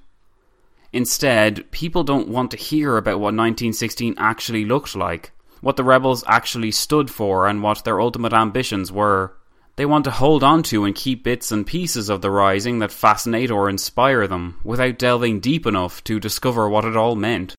[0.92, 6.22] Instead, people don't want to hear about what 1916 actually looked like, what the rebels
[6.28, 9.36] actually stood for, and what their ultimate ambitions were.
[9.76, 12.92] They want to hold on to and keep bits and pieces of the Rising that
[12.92, 17.56] fascinate or inspire them, without delving deep enough to discover what it all meant.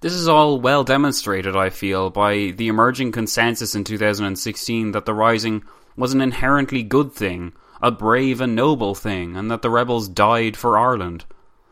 [0.00, 5.14] This is all well demonstrated, I feel, by the emerging consensus in 2016 that the
[5.14, 5.64] Rising
[5.96, 10.56] was an inherently good thing, a brave and noble thing, and that the rebels died
[10.56, 11.24] for Ireland.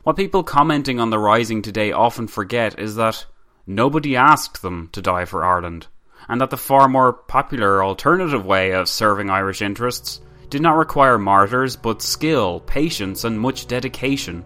[0.02, 3.26] What people commenting on the Rising today often forget is that
[3.64, 5.86] nobody asked them to die for Ireland
[6.28, 10.20] and that the far more popular alternative way of serving Irish interests
[10.50, 14.44] did not require martyrs but skill, patience, and much dedication.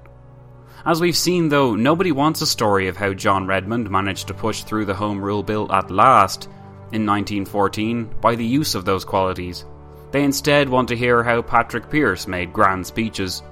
[0.85, 4.62] As we've seen, though, nobody wants a story of how John Redmond managed to push
[4.62, 6.45] through the Home Rule Bill at last
[6.93, 9.66] in 1914 by the use of those qualities.
[10.11, 13.43] They instead want to hear how Patrick Pearse made grand speeches,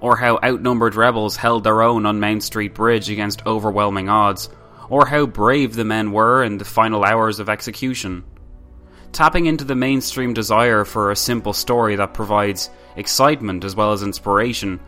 [0.00, 4.48] or how outnumbered rebels held their own on Mount Street Bridge against overwhelming odds,
[4.88, 8.24] or how brave the men were in the final hours of execution.
[9.12, 14.02] Tapping into the mainstream desire for a simple story that provides excitement as well as
[14.02, 14.80] inspiration,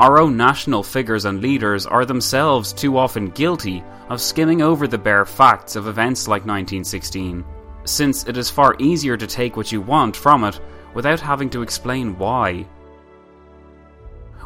[0.00, 4.96] our own national figures and leaders are themselves too often guilty of skimming over the
[4.96, 7.44] bare facts of events like 1916,
[7.84, 10.58] since it is far easier to take what you want from it
[10.94, 12.66] without having to explain why.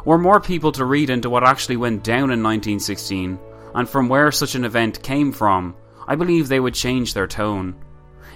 [0.03, 3.39] Were more people to read into what actually went down in 1916,
[3.75, 5.73] and from where such an event came from,
[6.05, 7.75] I believe they would change their tone.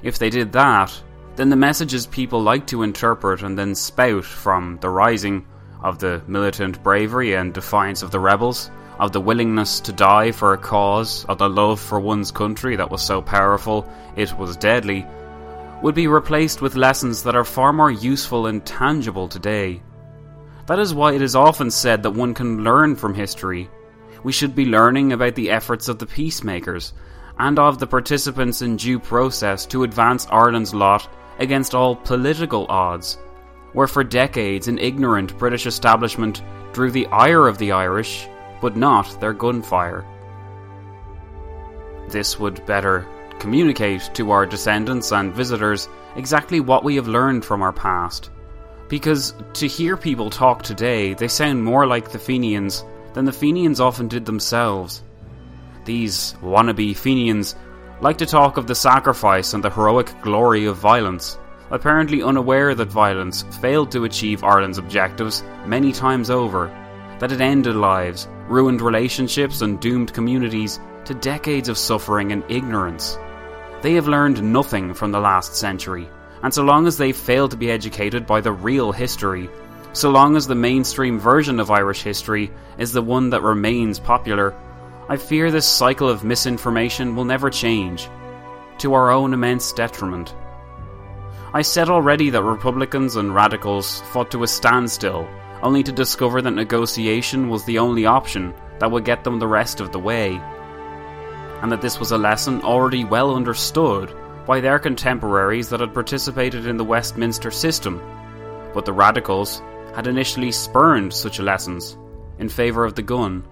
[0.03, 0.97] If they did that,
[1.36, 5.45] then the messages people like to interpret and then spout from the rising
[5.84, 10.53] of the militant bravery and defiance of the rebels, of the willingness to die for
[10.53, 15.05] a cause, of the love for one's country that was so powerful it was deadly,
[15.82, 19.82] would be replaced with lessons that are far more useful and tangible today.
[20.67, 23.69] That is why it is often said that one can learn from history
[24.23, 26.93] we should be learning about the efforts of the peacemakers
[27.38, 31.07] and of the participants in due process to advance Ireland's lot
[31.39, 33.17] against all political odds,
[33.74, 36.41] where for decades an ignorant British establishment
[36.74, 38.28] drew the ire of the Irish,
[38.61, 40.05] but not their gunfire.
[42.09, 43.07] This would better
[43.39, 48.32] communicate to our descendants and visitors exactly what we have learned from our past.
[48.88, 53.80] Because to hear people talk today, they sound more like the Fenians than the Fenians
[53.80, 55.03] often did themselves.
[55.86, 57.55] These wannabe Fenians
[58.01, 61.38] like to talk of the sacrifice and the heroic glory of violence,
[61.72, 66.67] apparently unaware that violence failed to achieve Ireland's objectives many times over,
[67.20, 73.17] that it ended lives, ruined relationships, and doomed communities to decades of suffering and ignorance.
[73.82, 76.08] They have learned nothing from the last century,
[76.43, 79.50] and so long as they fail to be educated by the real history,
[79.93, 84.55] so long as the mainstream version of Irish history is the one that remains popular,
[85.09, 88.08] I fear this cycle of misinformation will never change,
[88.78, 90.36] to our own immense detriment.
[91.54, 95.28] I said already that Republicans and radicals fought to a standstill,
[95.63, 99.80] only to discover that negotiation was the only option that would get them the rest
[99.80, 100.39] of the way,
[101.62, 104.16] and that this was a lesson already well understood
[104.46, 108.00] by their contemporaries that had participated in the Westminster system.
[108.74, 109.62] But the radicals,
[109.96, 111.97] had initially spurned such lessons
[112.38, 113.43] in favour of the gun.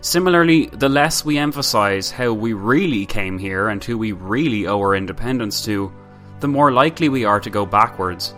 [0.00, 4.78] Similarly, the less we emphasise how we really came here and who we really owe
[4.78, 5.92] our independence to,
[6.44, 8.34] the more likely we are to go backwards.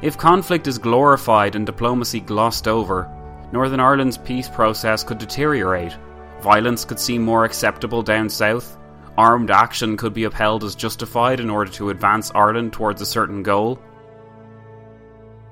[0.00, 3.06] If conflict is glorified and diplomacy glossed over,
[3.52, 5.94] Northern Ireland's peace process could deteriorate,
[6.40, 8.78] violence could seem more acceptable down south,
[9.18, 13.42] armed action could be upheld as justified in order to advance Ireland towards a certain
[13.42, 13.78] goal,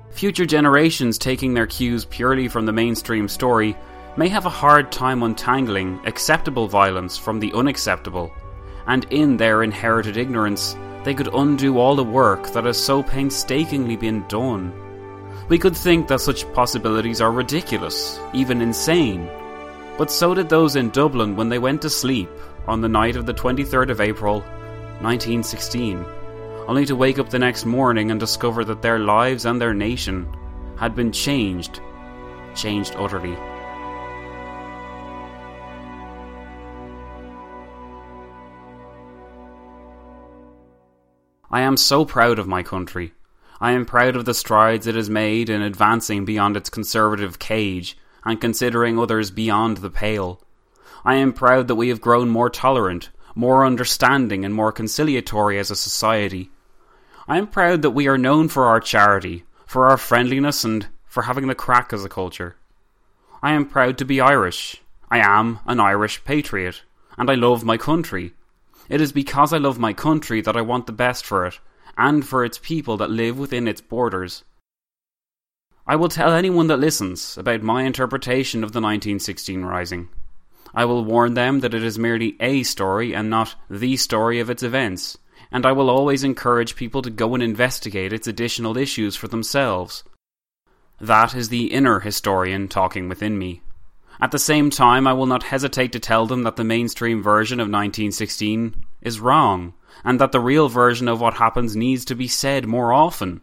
[0.09, 3.77] Future generations taking their cues purely from the mainstream story
[4.15, 8.31] may have a hard time untangling acceptable violence from the unacceptable,
[8.87, 10.75] and in their inherited ignorance,
[11.07, 14.73] they could undo all the work that has so painstakingly been done.
[15.47, 19.29] We could think that such possibilities are ridiculous, even insane.
[19.97, 22.29] But so did those in Dublin when they went to sleep
[22.67, 24.41] on the night of the 23rd of April,
[24.99, 26.05] 1916,
[26.67, 30.27] only to wake up the next morning and discover that their lives and their nation
[30.75, 31.79] had been changed,
[32.53, 33.37] changed utterly.
[41.49, 43.13] I am so proud of my country.
[43.61, 47.97] I am proud of the strides it has made in advancing beyond its conservative cage
[48.25, 50.41] and considering others beyond the pale.
[51.05, 55.71] I am proud that we have grown more tolerant, more understanding, and more conciliatory as
[55.71, 56.51] a society.
[57.27, 61.23] I am proud that we are known for our charity, for our friendliness, and for
[61.23, 62.57] having the crack as a culture.
[63.41, 64.81] I am proud to be Irish.
[65.09, 66.81] I am an Irish patriot,
[67.17, 68.33] and I love my country.
[68.89, 71.59] It is because I love my country that I want the best for it,
[71.97, 74.43] and for its people that live within its borders.
[75.85, 80.09] I will tell anyone that listens about my interpretation of the 1916 Rising.
[80.73, 84.49] I will warn them that it is merely a story and not the story of
[84.49, 85.17] its events,
[85.51, 90.03] and I will always encourage people to go and investigate its additional issues for themselves.
[90.99, 93.61] That is the inner historian talking within me.
[94.19, 97.59] At the same time, I will not hesitate to tell them that the mainstream version
[97.59, 99.73] of 1916 is wrong,
[100.03, 103.41] and that the real version of what happens needs to be said more often.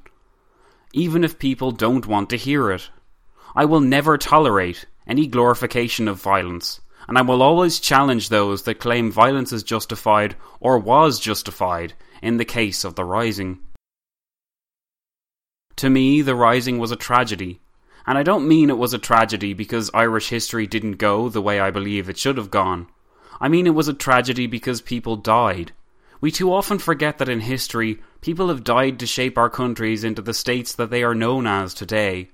[0.92, 2.90] Even if people don't want to hear it.
[3.54, 8.80] I will never tolerate any glorification of violence, and I will always challenge those that
[8.80, 13.60] claim violence is justified or was justified in the case of the Rising.
[15.76, 17.60] To me, the Rising was a tragedy,
[18.06, 21.58] and I don't mean it was a tragedy because Irish history didn't go the way
[21.60, 22.88] I believe it should have gone.
[23.40, 25.72] I mean it was a tragedy because people died.
[26.20, 30.22] We too often forget that in history, people have died to shape our countries into
[30.22, 32.30] the states that they are known as today.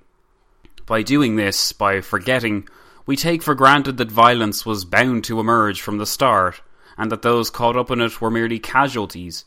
[0.87, 2.69] By doing this, by forgetting,
[3.07, 6.61] we take for granted that violence was bound to emerge from the start,
[6.97, 9.45] and that those caught up in it were merely casualties.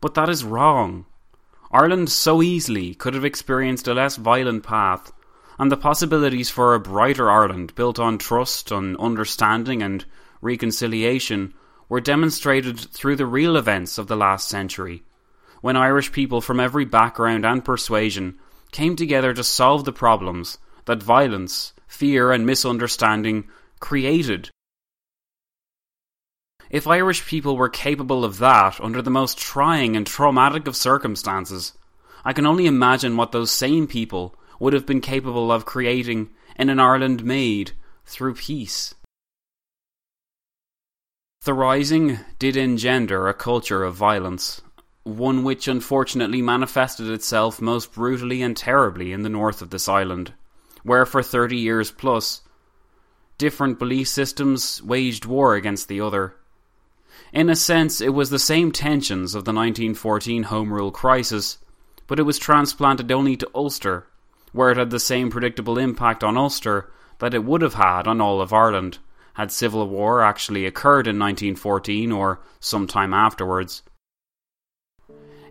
[0.00, 1.06] But that is wrong.
[1.70, 5.12] Ireland so easily could have experienced a less violent path
[5.58, 10.04] and the possibilities for a brighter Ireland built on trust, on understanding, and
[10.40, 11.54] reconciliation
[11.88, 15.02] were demonstrated through the real events of the last century,
[15.60, 18.38] when Irish people from every background and persuasion
[18.72, 23.48] came together to solve the problems that violence, fear, and misunderstanding
[23.80, 24.50] created.
[26.68, 31.72] If Irish people were capable of that under the most trying and traumatic of circumstances,
[32.24, 36.68] I can only imagine what those same people would have been capable of creating in
[36.68, 37.72] an Ireland made
[38.04, 38.94] through peace.
[41.44, 44.62] The Rising did engender a culture of violence,
[45.04, 50.32] one which unfortunately manifested itself most brutally and terribly in the north of this island,
[50.82, 52.42] where for thirty years plus,
[53.38, 56.34] different belief systems waged war against the other.
[57.32, 61.58] In a sense, it was the same tensions of the 1914 Home Rule crisis,
[62.06, 64.06] but it was transplanted only to Ulster
[64.56, 68.20] where it had the same predictable impact on Ulster that it would have had on
[68.20, 68.98] all of Ireland
[69.34, 73.82] had civil war actually occurred in 1914 or sometime afterwards.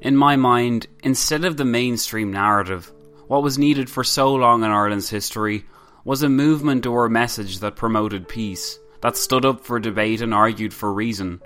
[0.01, 2.91] In my mind, instead of the mainstream narrative,
[3.27, 5.65] what was needed for so long in Ireland's history
[6.03, 10.33] was a movement or a message that promoted peace, that stood up for debate and
[10.33, 11.39] argued for reason.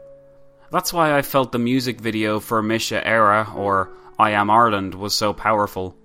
[0.72, 5.14] That's why I felt the music video for Mise Éire or I Am Ireland was
[5.14, 5.98] so powerful.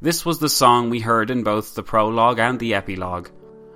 [0.00, 3.30] This was the song we heard in both the prologue and the epilogue,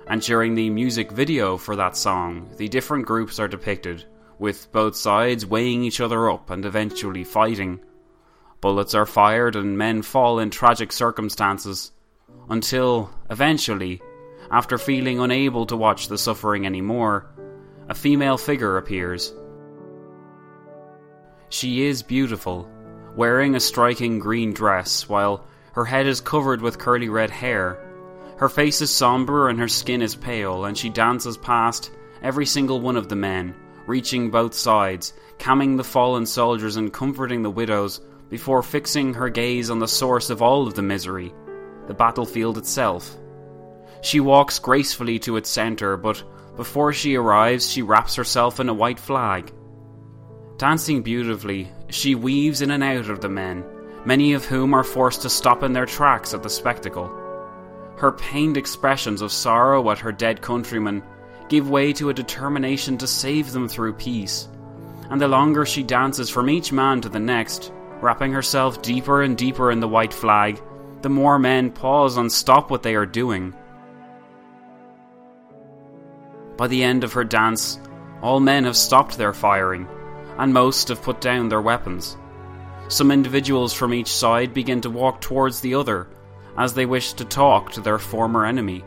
[0.05, 4.05] and during the music video for that song, the different groups are depicted,
[4.37, 7.79] with both sides weighing each other up and eventually fighting.
[8.61, 11.91] Bullets are fired and men fall in tragic circumstances,
[12.51, 13.99] until, eventually,
[14.51, 17.31] after feeling unable to watch the suffering anymore,
[17.89, 19.33] a female figure appears.
[21.49, 22.69] She is beautiful,
[23.15, 27.79] wearing a striking green dress, while her head is covered with curly red hair.
[28.37, 31.91] Her face is somber and her skin is pale, and she dances past
[32.21, 37.41] every single one of the men, reaching both sides, calming the fallen soldiers and comforting
[37.43, 41.33] the widows, before fixing her gaze on the source of all of the misery
[41.87, 43.17] the battlefield itself.
[44.01, 46.23] She walks gracefully to its centre, but
[46.55, 49.51] before she arrives, she wraps herself in a white flag.
[50.57, 53.65] Dancing beautifully, she weaves in and out of the men,
[54.05, 57.07] many of whom are forced to stop in their tracks at the spectacle.
[57.97, 61.03] Her pained expressions of sorrow at her dead countrymen
[61.49, 64.47] give way to a determination to save them through peace.
[65.09, 67.71] And the longer she dances from each man to the next,
[68.01, 70.61] wrapping herself deeper and deeper in the white flag,
[71.01, 73.53] the more men pause and stop what they are doing.
[76.57, 77.79] By the end of her dance,
[78.21, 79.87] all men have stopped their firing,
[80.37, 82.17] and most have put down their weapons.
[82.91, 86.09] Some individuals from each side begin to walk towards the other
[86.57, 88.83] as they wish to talk to their former enemy.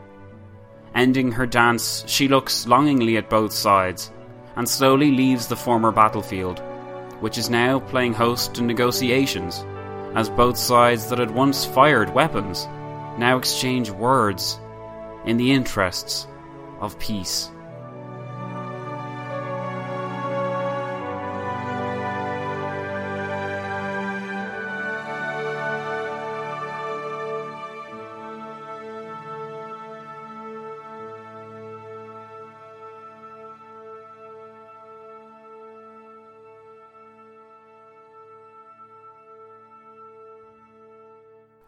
[0.93, 4.11] Ending her dance, she looks longingly at both sides
[4.57, 6.59] and slowly leaves the former battlefield,
[7.19, 9.65] which is now playing host to negotiations,
[10.13, 12.67] as both sides that had once fired weapons
[13.17, 14.59] now exchange words
[15.25, 16.27] in the interests
[16.79, 17.49] of peace.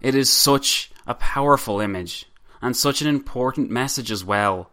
[0.07, 2.27] It is such a powerful image,
[2.61, 4.69] and such an important message as well.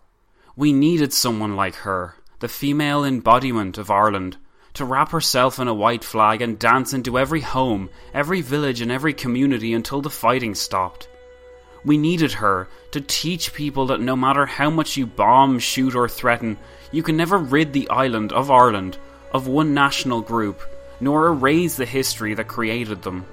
[0.55, 4.36] We needed someone like her, the female embodiment of Ireland,
[4.74, 8.93] to wrap herself in a white flag and dance into every home, every village, and
[8.93, 11.09] every community until the fighting stopped.
[11.85, 16.09] We needed her to teach people that no matter how much you bomb, shoot, or
[16.09, 16.59] threaten,
[16.93, 18.98] you can never rid the island of Ireland
[19.32, 20.62] of one national group,
[21.01, 23.27] nor erase the history that created them.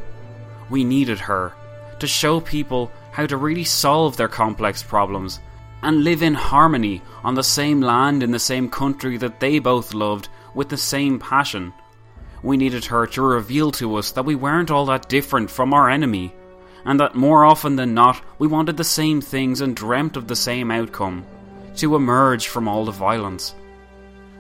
[0.68, 1.53] We needed her
[2.02, 5.40] to show people how to really solve their complex problems
[5.84, 9.94] and live in harmony on the same land in the same country that they both
[9.94, 11.72] loved with the same passion.
[12.44, 15.90] We needed her to reveal to us that we weren't all that different from our
[15.90, 16.34] enemy,
[16.86, 20.36] and that more often than not we wanted the same things and dreamt of the
[20.36, 21.26] same outcome
[21.76, 23.53] to emerge from all the violence.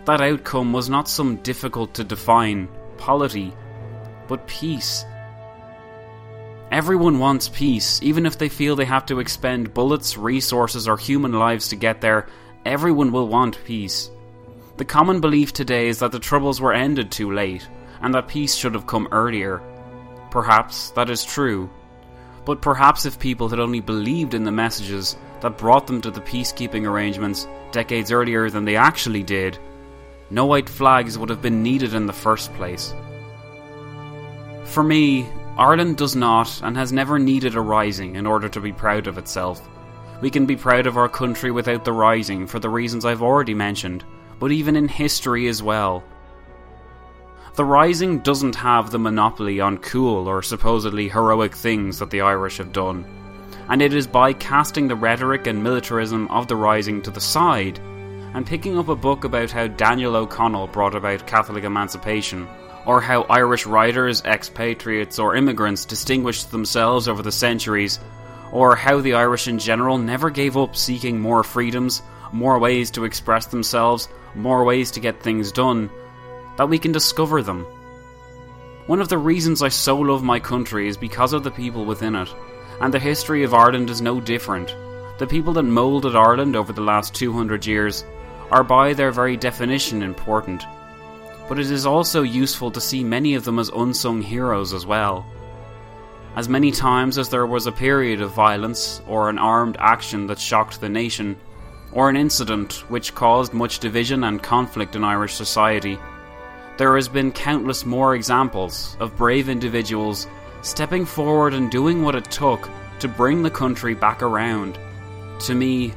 [0.05, 2.67] That outcome was not some difficult to define
[2.97, 3.53] polity,
[4.27, 5.05] but peace
[6.71, 11.33] Everyone wants peace, even if they feel they have to expend bullets, resources, or human
[11.33, 12.27] lives to get there.
[12.65, 14.09] Everyone will want peace.
[14.77, 17.67] The common belief today is that the troubles were ended too late,
[18.01, 19.61] and that peace should have come earlier.
[20.31, 21.69] Perhaps that is true.
[22.45, 26.21] But perhaps if people had only believed in the messages that brought them to the
[26.21, 29.59] peacekeeping arrangements decades earlier than they actually did,
[30.29, 32.95] no white flags would have been needed in the first place.
[34.63, 35.27] For me,
[35.61, 39.19] Ireland does not and has never needed a rising in order to be proud of
[39.19, 39.61] itself.
[40.19, 43.53] We can be proud of our country without the rising for the reasons I've already
[43.53, 44.03] mentioned,
[44.39, 46.03] but even in history as well.
[47.53, 52.57] The Rising doesn't have the monopoly on cool or supposedly heroic things that the Irish
[52.57, 53.05] have done,
[53.69, 57.77] and it is by casting the rhetoric and militarism of the Rising to the side
[58.33, 62.47] and picking up a book about how Daniel O'Connell brought about Catholic emancipation
[62.85, 67.99] or how Irish writers, expatriates, or immigrants distinguished themselves over the centuries,
[68.51, 72.01] or how the Irish in general never gave up seeking more freedoms,
[72.31, 75.89] more ways to express themselves, more ways to get things done,
[76.57, 77.65] that we can discover them.
[78.87, 82.15] One of the reasons I so love my country is because of the people within
[82.15, 82.29] it,
[82.79, 84.75] and the history of Ireland is no different.
[85.19, 88.03] The people that moulded Ireland over the last 200 years
[88.49, 90.65] are by their very definition important
[91.51, 95.25] but it is also useful to see many of them as unsung heroes as well.
[96.37, 100.39] As many times as there was a period of violence, or an armed action that
[100.39, 101.35] shocked the nation,
[101.91, 105.99] or an incident which caused much division and conflict in Irish society,
[106.77, 110.27] there has been countless more examples of brave individuals
[110.61, 112.69] stepping forward and doing what it took
[112.99, 114.79] to bring the country back around.
[115.39, 115.93] To me,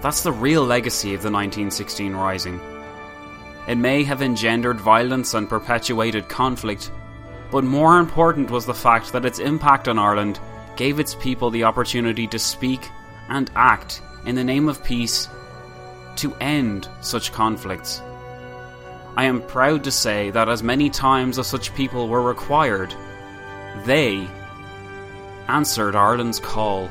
[0.00, 2.71] that's the real legacy of the 1916 Rising.
[3.68, 6.90] It may have engendered violence and perpetuated conflict,
[7.50, 10.40] but more important was the fact that its impact on Ireland
[10.76, 12.88] gave its people the opportunity to speak
[13.28, 15.28] and act in the name of peace
[16.16, 18.00] to end such conflicts.
[19.16, 22.94] I am proud to say that as many times as such people were required,
[23.84, 24.26] they
[25.48, 26.90] answered Ireland's call.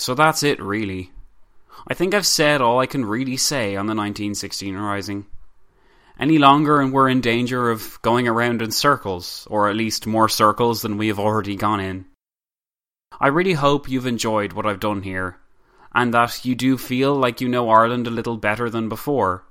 [0.00, 1.12] So that's it, really.
[1.86, 5.26] I think I've said all I can really say on the 1916 Rising.
[6.18, 10.30] Any longer, and we're in danger of going around in circles, or at least more
[10.30, 12.06] circles than we have already gone in.
[13.20, 15.38] I really hope you've enjoyed what I've done here,
[15.94, 19.44] and that you do feel like you know Ireland a little better than before.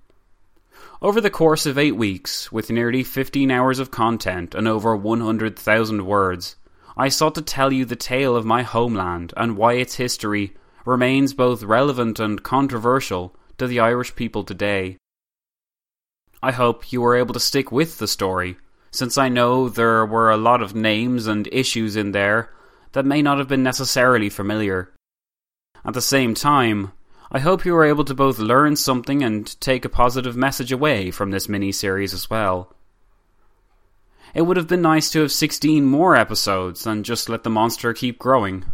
[0.99, 6.05] Over the course of eight weeks, with nearly 15 hours of content and over 100,000
[6.05, 6.55] words,
[6.97, 11.33] I sought to tell you the tale of my homeland and why its history remains
[11.33, 14.97] both relevant and controversial to the Irish people today.
[16.41, 18.57] I hope you were able to stick with the story,
[18.91, 22.51] since I know there were a lot of names and issues in there
[22.91, 24.93] that may not have been necessarily familiar.
[25.85, 26.91] At the same time,
[27.31, 31.09] I hope you were able to both learn something and take a positive message away
[31.09, 32.75] from this mini series as well.
[34.33, 37.93] It would have been nice to have 16 more episodes and just let the monster
[37.93, 38.65] keep growing.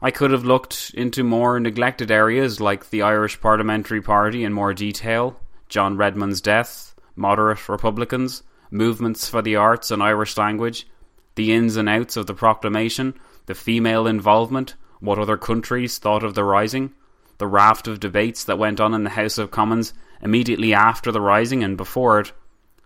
[0.00, 4.72] I could have looked into more neglected areas like the Irish Parliamentary Party in more
[4.72, 10.86] detail, John Redmond's death, moderate Republicans, movements for the arts and Irish language,
[11.34, 13.14] the ins and outs of the proclamation,
[13.46, 16.92] the female involvement, what other countries thought of the rising,
[17.38, 21.20] the raft of debates that went on in the House of Commons immediately after the
[21.20, 22.32] rising and before it,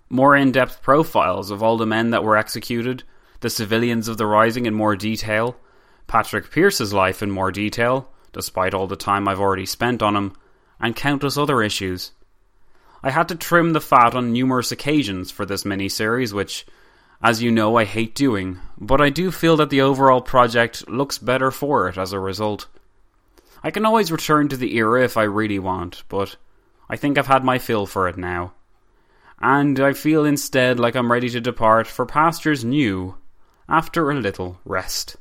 [0.09, 3.03] more in depth profiles of all the men that were executed,
[3.41, 5.57] the civilians of the rising in more detail,
[6.07, 10.33] Patrick Pearse's life in more detail, despite all the time I've already spent on him,
[10.81, 12.13] and countless other issues.
[13.03, 16.67] I had to trim the fat on numerous occasions for this mini-series, which,
[17.23, 21.19] as you know, I hate doing, but I do feel that the overall project looks
[21.19, 22.69] better for it as a result.
[23.65, 26.37] I can always return to the era if I really want, but
[26.89, 28.53] I think I've had my fill for it now.
[29.41, 33.17] And I feel instead like I'm ready to depart for pastures new
[33.69, 35.17] after a little rest.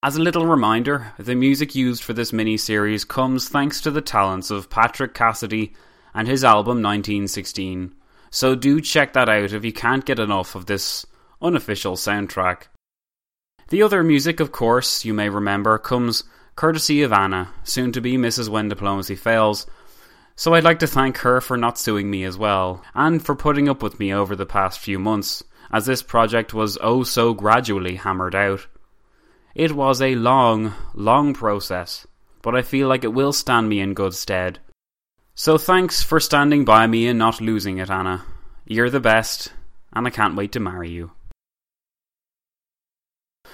[0.00, 4.00] As a little reminder, the music used for this mini series comes thanks to the
[4.00, 5.74] talents of Patrick Cassidy
[6.14, 7.92] and his album 1916.
[8.30, 11.04] So do check that out if you can't get enough of this
[11.42, 12.68] unofficial soundtrack.
[13.70, 16.22] The other music, of course, you may remember, comes
[16.54, 18.48] courtesy of Anna, soon to be Mrs.
[18.48, 19.66] When Diplomacy Fails.
[20.36, 23.68] So I'd like to thank her for not suing me as well, and for putting
[23.68, 25.42] up with me over the past few months,
[25.72, 28.64] as this project was oh so gradually hammered out.
[29.58, 32.06] It was a long, long process,
[32.42, 34.60] but I feel like it will stand me in good stead.
[35.34, 38.24] So thanks for standing by me and not losing it, Anna.
[38.66, 39.52] You're the best,
[39.92, 41.10] and I can't wait to marry you.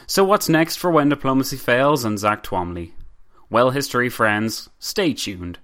[0.07, 2.91] So what's next for When Diplomacy Fails and Zack Twamley?
[3.49, 5.59] Well, history friends, stay tuned.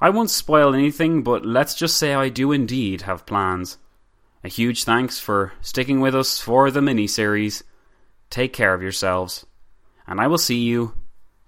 [0.00, 3.78] I won't spoil anything, but let's just say I do indeed have plans.
[4.44, 7.64] A huge thanks for sticking with us for the mini series.
[8.30, 9.44] Take care of yourselves,
[10.12, 10.92] and I will see you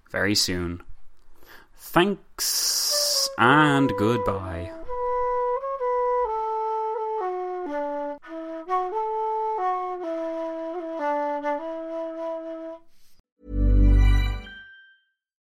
[0.09, 0.81] very soon.
[1.75, 4.71] Thanks and goodbye.